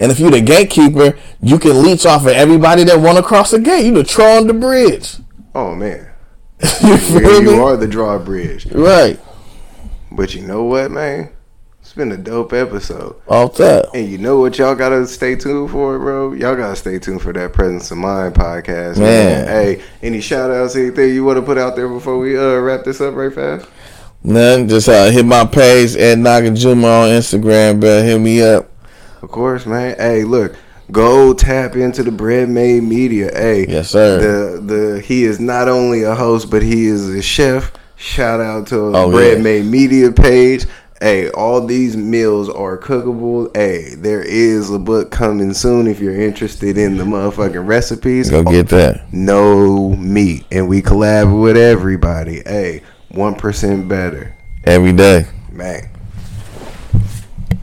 And 0.00 0.12
if 0.12 0.20
you're 0.20 0.30
the 0.30 0.40
gatekeeper, 0.40 1.18
you 1.40 1.58
can 1.58 1.82
leech 1.82 2.06
off 2.06 2.22
of 2.22 2.28
everybody 2.28 2.84
that 2.84 3.00
want 3.00 3.18
to 3.18 3.22
cross 3.22 3.50
the 3.50 3.58
gate. 3.58 3.86
You 3.86 3.94
the 3.94 4.04
troll 4.04 4.38
on 4.38 4.46
the 4.46 4.54
bridge. 4.54 5.16
Oh 5.54 5.74
man, 5.74 6.08
you 6.82 6.96
you, 6.96 7.40
you 7.42 7.62
are 7.62 7.76
the 7.76 7.88
drawbridge. 7.88 8.66
Right. 8.66 9.18
But 10.12 10.34
you 10.34 10.46
know 10.46 10.64
what, 10.64 10.90
man? 10.90 11.32
Been 11.98 12.12
a 12.12 12.16
dope 12.16 12.52
episode. 12.52 13.16
All 13.26 13.48
that. 13.48 13.88
And 13.92 14.08
you 14.08 14.18
know 14.18 14.38
what 14.38 14.56
y'all 14.56 14.76
gotta 14.76 15.04
stay 15.08 15.34
tuned 15.34 15.72
for, 15.72 15.98
bro? 15.98 16.32
Y'all 16.32 16.54
gotta 16.54 16.76
stay 16.76 17.00
tuned 17.00 17.20
for 17.20 17.32
that 17.32 17.52
Presence 17.52 17.90
of 17.90 17.98
Mind 17.98 18.36
podcast. 18.36 18.98
Man. 18.98 19.48
Hey, 19.48 19.82
any 20.00 20.20
shout 20.20 20.52
outs, 20.52 20.76
anything 20.76 21.12
you 21.12 21.24
wanna 21.24 21.42
put 21.42 21.58
out 21.58 21.74
there 21.74 21.88
before 21.88 22.16
we 22.16 22.38
uh 22.38 22.54
wrap 22.60 22.84
this 22.84 23.00
up 23.00 23.16
right 23.16 23.34
fast? 23.34 23.66
None. 24.22 24.68
Just 24.68 24.88
uh, 24.88 25.10
hit 25.10 25.26
my 25.26 25.44
page 25.44 25.96
at 25.96 26.18
Nagajummah 26.18 26.84
on 27.02 27.08
Instagram, 27.08 27.80
bro. 27.80 28.00
Hit 28.04 28.20
me 28.20 28.42
up. 28.42 28.70
Of 29.20 29.32
course, 29.32 29.66
man. 29.66 29.96
Hey, 29.98 30.22
look, 30.22 30.54
go 30.92 31.34
tap 31.34 31.74
into 31.74 32.04
the 32.04 32.12
Bread 32.12 32.48
Made 32.48 32.84
Media. 32.84 33.32
Hey, 33.34 33.66
Yes, 33.68 33.90
sir. 33.90 34.20
The 34.20 34.60
the 34.60 35.00
he 35.00 35.24
is 35.24 35.40
not 35.40 35.68
only 35.68 36.04
a 36.04 36.14
host, 36.14 36.48
but 36.48 36.62
he 36.62 36.86
is 36.86 37.08
a 37.08 37.20
chef. 37.20 37.72
Shout 37.96 38.38
out 38.40 38.68
to 38.68 38.76
the 38.76 38.96
Oh, 38.96 39.10
Bread 39.10 39.38
yeah. 39.38 39.42
Made 39.42 39.64
Media 39.66 40.12
page. 40.12 40.64
Hey, 41.00 41.30
all 41.30 41.64
these 41.64 41.96
meals 41.96 42.48
are 42.48 42.76
cookable. 42.76 43.56
Hey, 43.56 43.94
there 43.94 44.22
is 44.22 44.68
a 44.70 44.80
book 44.80 45.12
coming 45.12 45.54
soon 45.54 45.86
if 45.86 46.00
you're 46.00 46.20
interested 46.20 46.76
in 46.76 46.96
the 46.96 47.04
motherfucking 47.04 47.66
recipes. 47.66 48.30
Go 48.30 48.42
get 48.42 48.72
oh, 48.72 48.76
that. 48.76 49.12
no 49.12 49.90
meat, 49.90 50.44
and 50.50 50.68
we 50.68 50.82
collab 50.82 51.40
with 51.40 51.56
everybody. 51.56 52.42
Hey, 52.44 52.82
one 53.10 53.36
percent 53.36 53.88
better, 53.88 54.34
Every 54.64 54.92
day. 54.92 55.26
man. 55.52 55.88